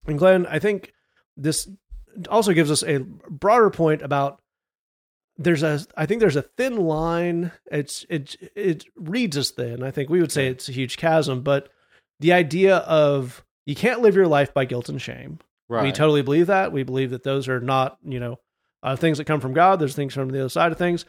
[0.08, 0.94] And Glenn, I think
[1.36, 1.68] this
[2.30, 4.40] also gives us a broader point about
[5.38, 7.52] there's a I think there's a thin line.
[7.72, 9.84] It's it it reads as thin.
[9.84, 11.70] I think we would say it's a huge chasm, but
[12.20, 15.40] the idea of you can't live your life by guilt and shame.
[15.68, 15.84] Right.
[15.84, 16.72] We totally believe that.
[16.72, 18.40] We believe that those are not, you know,
[18.84, 19.80] uh, things that come from God.
[19.80, 21.06] There's things from the other side of things.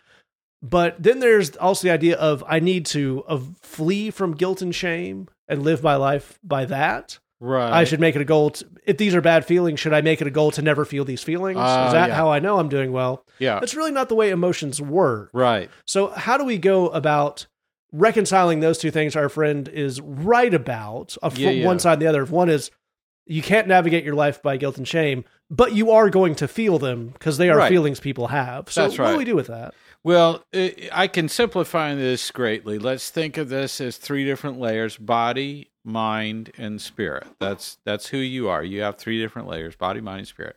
[0.62, 4.74] But then there's also the idea of I need to of flee from guilt and
[4.74, 7.18] shame and live my life by that.
[7.40, 7.72] Right.
[7.72, 8.50] I should make it a goal.
[8.50, 11.04] To, if these are bad feelings, should I make it a goal to never feel
[11.04, 11.58] these feelings?
[11.60, 12.14] Ah, Is that yeah.
[12.14, 13.24] how I know I'm doing well?
[13.38, 13.60] Yeah.
[13.60, 15.30] That's really not the way emotions work.
[15.32, 15.70] Right.
[15.86, 17.46] So, how do we go about
[17.92, 21.66] reconciling those two things our friend is right about, uh, from Yeah, yeah.
[21.66, 22.22] one side and the other?
[22.22, 22.70] If one is
[23.26, 26.78] you can't navigate your life by guilt and shame, but you are going to feel
[26.78, 27.68] them because they are Right.
[27.68, 28.70] feelings people have.
[28.70, 29.74] So, That's what do we do with that?
[30.04, 30.44] Well,
[30.92, 32.78] I can simplify this greatly.
[32.78, 37.26] Let's think of this as three different layers: body, mind, and spirit.
[37.38, 38.62] That's that's who you are.
[38.62, 40.56] You have three different layers: body, mind, and spirit.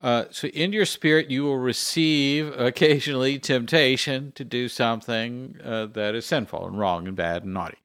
[0.00, 6.14] Uh, so, in your spirit, you will receive occasionally temptation to do something uh, that
[6.14, 7.78] is sinful and wrong and bad and naughty.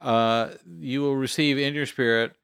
[0.00, 2.34] Uh, you will receive in your spirit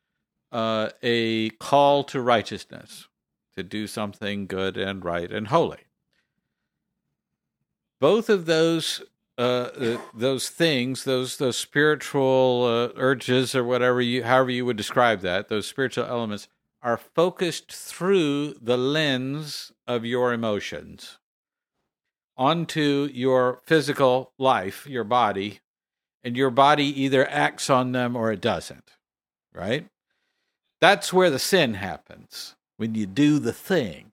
[0.52, 3.08] uh, a call to righteousness,
[3.56, 5.78] to do something good and right and holy
[8.00, 9.02] both of those
[9.38, 14.76] uh, uh, those things, those those spiritual uh, urges or whatever you, however you would
[14.76, 16.48] describe that, those spiritual elements
[16.82, 21.18] are focused through the lens of your emotions
[22.36, 25.60] onto your physical life, your body,
[26.24, 28.90] and your body either acts on them or it doesn't.
[29.54, 29.88] Right?
[30.80, 34.12] That's where the sin happens when you do the thing.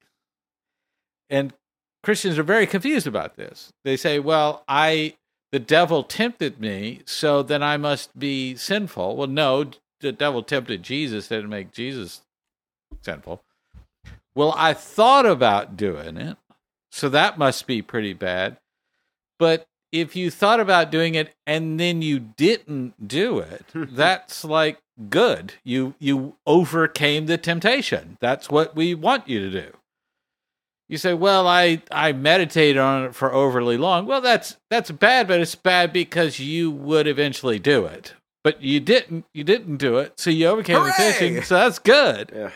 [1.29, 1.53] And
[2.05, 3.73] Christians are very confused about this.
[3.83, 5.15] They say, "Well, I
[5.51, 10.83] the devil tempted me, so then I must be sinful." Well, no, the devil tempted
[10.83, 12.21] Jesus didn't make Jesus
[13.01, 13.41] sinful.
[14.35, 16.37] Well, I thought about doing it,
[16.91, 18.57] so that must be pretty bad.
[19.39, 24.77] But if you thought about doing it and then you didn't do it, that's like
[25.09, 25.55] good.
[25.63, 28.17] You you overcame the temptation.
[28.21, 29.73] That's what we want you to do
[30.87, 35.27] you say, "Well, I I meditated on it for overly long." Well, that's that's bad,
[35.27, 38.13] but it's bad because you would eventually do it,
[38.43, 39.25] but you didn't.
[39.33, 41.11] You didn't do it, so you overcame the Hooray!
[41.11, 41.43] temptation.
[41.43, 42.31] So that's good.
[42.33, 42.51] Yeah.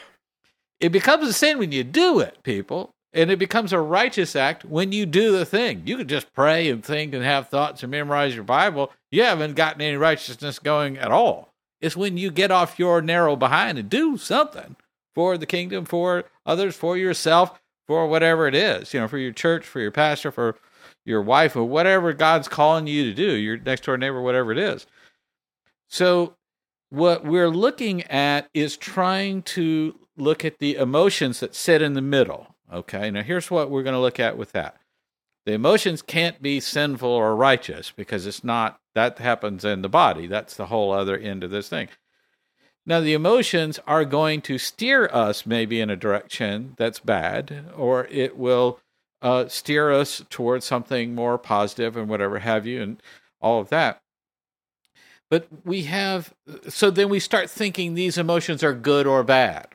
[0.80, 2.92] It becomes a sin when you do it, people.
[3.12, 5.82] And it becomes a righteous act when you do the thing.
[5.84, 8.92] You can just pray and think and have thoughts and memorize your Bible.
[9.12, 11.50] You haven't gotten any righteousness going at all.
[11.82, 14.76] It's when you get off your narrow behind and do something
[15.16, 17.60] for the kingdom, for others, for yourself,
[17.90, 20.56] for whatever it is, you know, for your church, for your pastor, for
[21.06, 24.60] your wife, or whatever God's calling you to do, your next door neighbor, whatever it
[24.60, 24.86] is.
[25.88, 26.36] So,
[26.92, 32.02] what we're looking at is trying to look at the emotions that sit in the
[32.02, 32.56] middle.
[32.72, 34.78] Okay, now here's what we're going to look at with that.
[35.48, 40.28] The emotions can't be sinful or righteous because it's not, that happens in the body.
[40.28, 41.88] That's the whole other end of this thing.
[42.90, 48.08] Now, the emotions are going to steer us maybe in a direction that's bad, or
[48.08, 48.80] it will
[49.22, 53.00] uh, steer us towards something more positive and whatever have you, and
[53.40, 54.02] all of that.
[55.30, 56.34] But we have,
[56.68, 59.68] so then we start thinking these emotions are good or bad.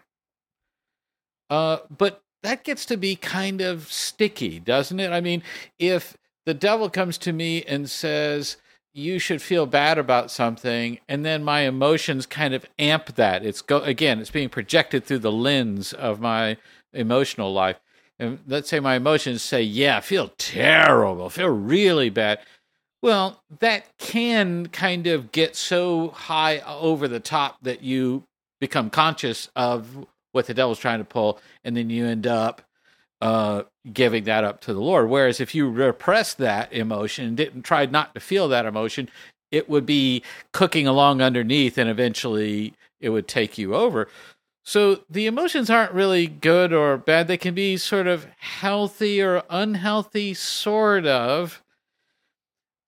[1.49, 5.13] Uh, but that gets to be kind of sticky, doesn't it?
[5.13, 5.45] I mean,
[5.79, 8.57] if the devil comes to me and says,
[8.95, 13.45] you should feel bad about something and then my emotions kind of amp that.
[13.45, 16.57] It's go again it's being projected through the lens of my
[16.93, 17.81] emotional life.
[18.21, 22.39] And let's say my emotions say yeah I feel terrible I feel really bad.
[23.03, 28.23] Well that can kind of get so high uh, over the top that you
[28.61, 32.63] become conscious of what the devil's trying to pull and then you end up
[33.25, 35.09] uh, giving that up to the Lord.
[35.09, 39.09] Whereas if you repress that emotion and didn't try not to feel that emotion,
[39.51, 40.23] it would be
[40.53, 44.09] cooking along underneath and eventually it would take you over.
[44.63, 47.27] So the emotions aren't really good or bad.
[47.27, 51.63] They can be sort of healthy or unhealthy, sort of.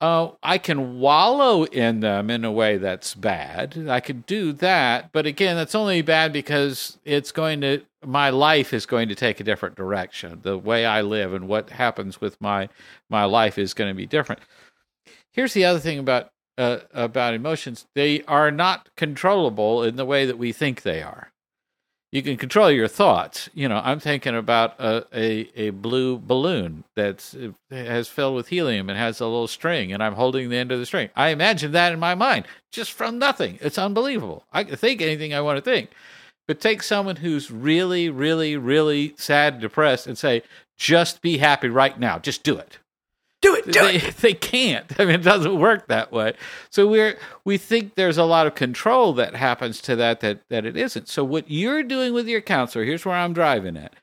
[0.06, 3.88] Uh, I can wallow in them in a way that's bad.
[3.88, 8.72] I could do that, but again, that's only bad because it's going to my life
[8.72, 10.38] is going to take a different direction.
[10.44, 12.68] The way I live and what happens with my
[13.10, 14.42] my life is going to be different.
[15.32, 20.24] Here's the other thing about uh, about emotions: they are not controllable in the way
[20.24, 21.32] that we think they are
[22.16, 23.50] you can control your thoughts.
[23.52, 27.36] You know, I'm thinking about a, a, a blue balloon that's
[27.70, 30.78] has filled with helium and has a little string, and I'm holding the end of
[30.78, 31.10] the string.
[31.14, 33.58] I imagine that in my mind just from nothing.
[33.60, 34.44] It's unbelievable.
[34.50, 35.90] I can think anything I want to think.
[36.48, 40.42] But take someone who's really, really, really sad depressed and say,
[40.78, 42.18] just be happy right now.
[42.18, 42.78] Just do it.
[43.42, 43.66] Do it.
[43.66, 44.16] Do they, it.
[44.20, 44.98] They can't.
[44.98, 46.34] I mean, it doesn't work that way.
[46.70, 50.64] So we're we think there's a lot of control that happens to that that that
[50.64, 51.08] it isn't.
[51.08, 53.94] So what you're doing with your counselor, here's where I'm driving at,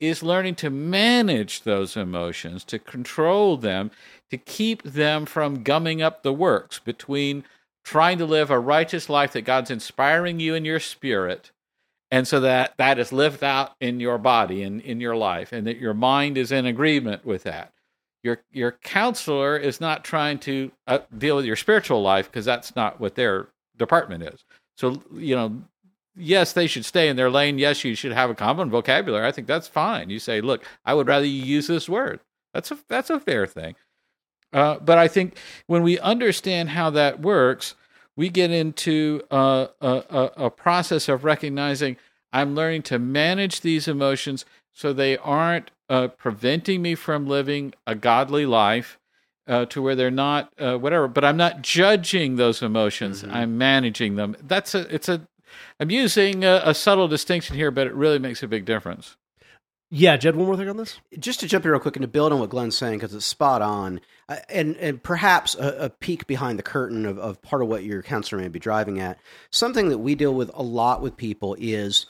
[0.00, 3.90] is learning to manage those emotions, to control them,
[4.30, 7.44] to keep them from gumming up the works between
[7.84, 11.50] trying to live a righteous life that God's inspiring you in your spirit
[12.10, 15.66] and so that that is lived out in your body and in your life and
[15.66, 17.72] that your mind is in agreement with that
[18.22, 22.76] your your counselor is not trying to uh, deal with your spiritual life because that's
[22.76, 24.44] not what their department is.
[24.76, 25.62] So you know,
[26.16, 27.58] yes, they should stay in their lane.
[27.58, 29.26] Yes, you should have a common vocabulary.
[29.26, 30.10] I think that's fine.
[30.10, 32.20] You say, look, I would rather you use this word.
[32.54, 33.74] That's a that's a fair thing.
[34.52, 37.74] Uh, but I think when we understand how that works,
[38.16, 41.96] we get into uh, a, a, a process of recognizing
[42.32, 47.94] I'm learning to manage these emotions so they aren't uh, preventing me from living a
[47.94, 48.98] godly life
[49.46, 51.06] uh, to where they're not uh, whatever.
[51.06, 53.22] But I'm not judging those emotions.
[53.22, 53.34] Mm-hmm.
[53.34, 54.34] I'm managing them.
[54.42, 54.92] That's a.
[54.92, 55.28] It's a.
[55.78, 59.18] I'm using a, a, subtle distinction here, but it really makes a big difference.
[59.90, 60.98] Yeah, Jed, one more thing on this.
[61.18, 63.26] Just to jump in real quick and to build on what Glenn's saying because it's
[63.26, 64.00] spot on,
[64.30, 67.84] uh, and and perhaps a, a, peek behind the curtain of, of part of what
[67.84, 69.18] your counselor may be driving at.
[69.50, 72.06] Something that we deal with a lot with people is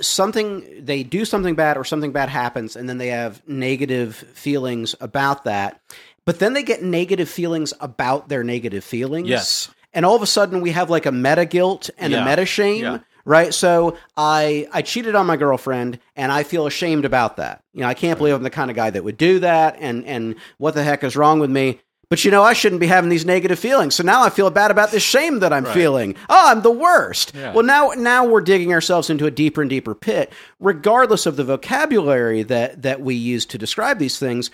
[0.00, 4.94] something they do something bad or something bad happens and then they have negative feelings
[5.00, 5.80] about that.
[6.24, 9.28] But then they get negative feelings about their negative feelings.
[9.28, 9.70] Yes.
[9.92, 12.24] And all of a sudden we have like a meta guilt and yeah.
[12.24, 12.98] a meta shame yeah.
[13.24, 13.52] right?
[13.52, 17.62] So i i cheated on my girlfriend and i feel ashamed about that.
[17.72, 20.04] You know i can't believe i'm the kind of guy that would do that and
[20.06, 23.10] and what the heck is wrong with me but you know, I shouldn't be having
[23.10, 23.94] these negative feelings.
[23.94, 25.74] So now I feel bad about this shame that I'm right.
[25.74, 26.14] feeling.
[26.28, 27.32] Oh, I'm the worst.
[27.34, 27.52] Yeah.
[27.52, 31.44] Well, now now we're digging ourselves into a deeper and deeper pit, regardless of the
[31.44, 34.50] vocabulary that that we use to describe these things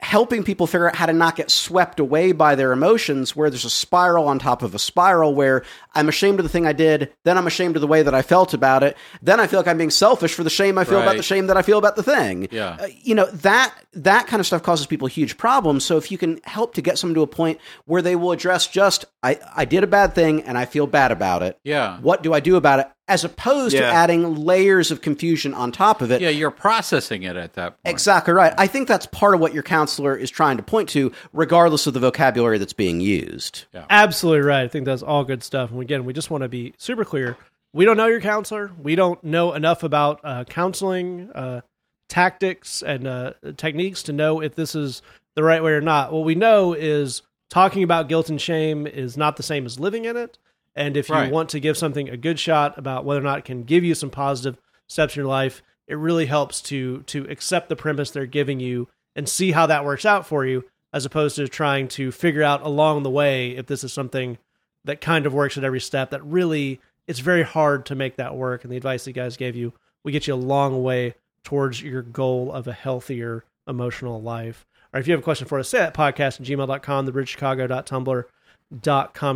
[0.00, 3.64] helping people figure out how to not get swept away by their emotions where there's
[3.64, 5.64] a spiral on top of a spiral where
[5.94, 8.20] I'm ashamed of the thing I did, then I'm ashamed of the way that I
[8.20, 10.98] felt about it, then I feel like I'm being selfish for the shame I feel
[10.98, 11.04] right.
[11.04, 12.48] about the shame that I feel about the thing.
[12.50, 12.76] Yeah.
[12.78, 15.84] Uh, you know, that that kind of stuff causes people huge problems.
[15.84, 18.66] So if you can help to get someone to a point where they will address
[18.66, 21.58] just I I did a bad thing and I feel bad about it.
[21.64, 21.98] Yeah.
[22.00, 22.88] What do I do about it?
[23.08, 26.20] As opposed to adding layers of confusion on top of it.
[26.20, 27.92] Yeah, you're processing it at that point.
[27.94, 28.52] Exactly right.
[28.58, 31.94] I think that's part of what your counselor is trying to point to, regardless of
[31.94, 33.66] the vocabulary that's being used.
[33.88, 34.64] Absolutely right.
[34.64, 35.70] I think that's all good stuff.
[35.70, 37.36] And again, we just want to be super clear.
[37.72, 38.72] We don't know your counselor.
[38.82, 41.60] We don't know enough about uh, counseling uh,
[42.08, 45.02] tactics and uh, techniques to know if this is
[45.34, 46.12] the right way or not.
[46.12, 50.06] What we know is talking about guilt and shame is not the same as living
[50.06, 50.38] in it.
[50.76, 53.44] And if you want to give something a good shot about whether or not it
[53.46, 57.70] can give you some positive steps in your life, it really helps to to accept
[57.70, 61.36] the premise they're giving you and see how that works out for you, as opposed
[61.36, 64.36] to trying to figure out along the way if this is something
[64.84, 66.10] that kind of works at every step.
[66.10, 68.62] That really, it's very hard to make that work.
[68.62, 69.72] And the advice you guys gave you
[70.04, 74.66] will get you a long way towards your goal of a healthier emotional life.
[74.92, 78.24] Or if you have a question for us, say at podcast at gmail.com, thebridgechicago.tumblr.com.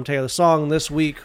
[0.05, 1.19] Take the song this week.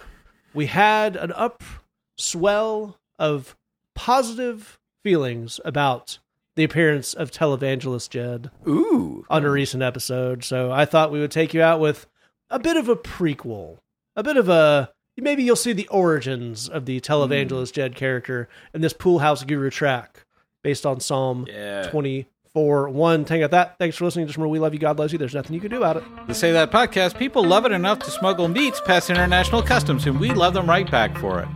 [0.54, 3.56] We had an upswell of
[3.96, 6.20] positive feelings about
[6.56, 9.26] the appearance of televangelist Jed Ooh.
[9.30, 10.44] on a recent episode.
[10.44, 12.06] So I thought we would take you out with
[12.50, 13.80] a bit of a prequel,
[14.16, 17.76] a bit of a maybe you'll see the origins of the televangelist hmm.
[17.76, 20.26] Jed character in this Pool House Guru track
[20.62, 21.90] based on Psalm Yeah.
[21.90, 22.26] 24
[22.64, 23.26] 1.
[23.26, 23.78] Take out that.
[23.78, 24.28] Thanks for listening.
[24.28, 24.80] Just remember, we love you.
[24.80, 25.20] God loves you.
[25.20, 26.04] There's nothing you can do about it.
[26.28, 30.20] The Say That podcast, people love it enough to smuggle meats past international customs, and
[30.20, 31.48] we love them right back for it.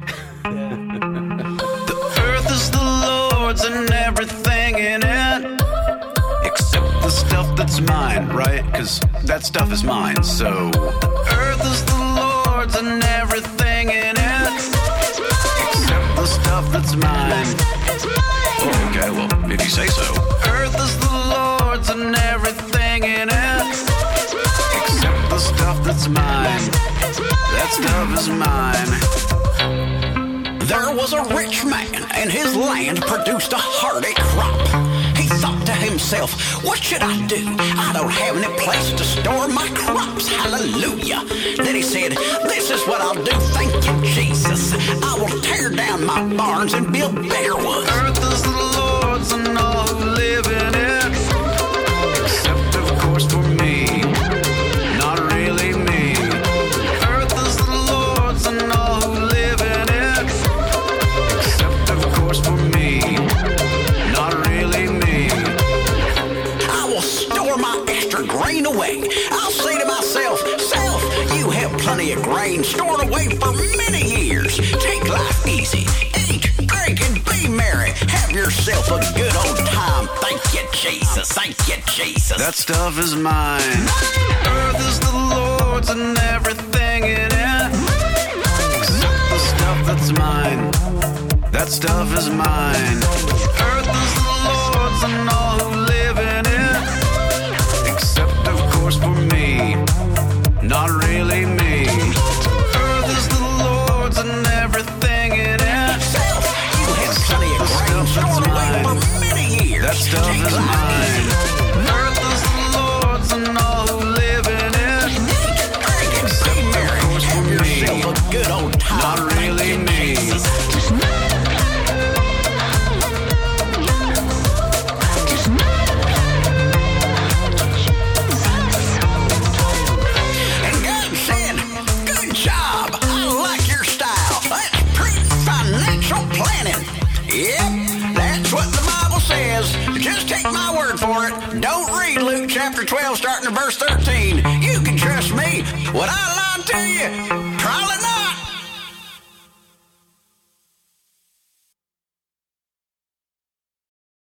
[1.89, 5.61] The earth is the Lord's and everything in it.
[6.45, 8.65] Except the stuff that's mine, right?
[8.65, 10.69] Because that stuff is mine, so.
[10.71, 14.53] The earth is the Lord's and everything in it.
[15.67, 17.45] Except the stuff that's mine.
[18.61, 20.28] Oh, okay, well, if you say so.
[20.59, 23.61] Earth is the Lord's and everything in it.
[24.77, 26.71] Except the stuff that's mine.
[27.55, 28.91] That stuff is mine.
[30.67, 34.88] There was a rich man, and his land produced a hearty crop.
[35.89, 37.43] Himself, What should I do?
[37.57, 40.27] I don't have any place to store my crops.
[40.27, 41.23] Hallelujah.
[41.57, 42.11] Then he said,
[42.43, 43.31] This is what I'll do.
[43.57, 44.73] Thank you, Jesus.
[45.03, 47.89] I will tear down my barns and build bigger ones.
[47.89, 50.88] Earth is the Lord's and all who live in it.
[72.69, 73.51] Stored away for
[73.81, 74.57] many years.
[74.57, 75.85] Take life easy.
[76.29, 77.91] Eat, drink, and be merry.
[78.15, 80.07] Have yourself a good old time.
[80.21, 81.31] Thank you, Jesus.
[81.31, 82.37] Thank you, Jesus.
[82.37, 83.83] That stuff is mine.
[84.45, 87.69] Earth is the Lord's and everything in it.
[88.77, 90.61] Except the stuff that's mine.
[91.51, 92.99] That stuff is mine.
[93.67, 97.91] Earth is the Lord's and all who live in it.
[97.91, 99.75] Except, of course, for me.
[100.61, 100.91] Not
[110.49, 110.88] That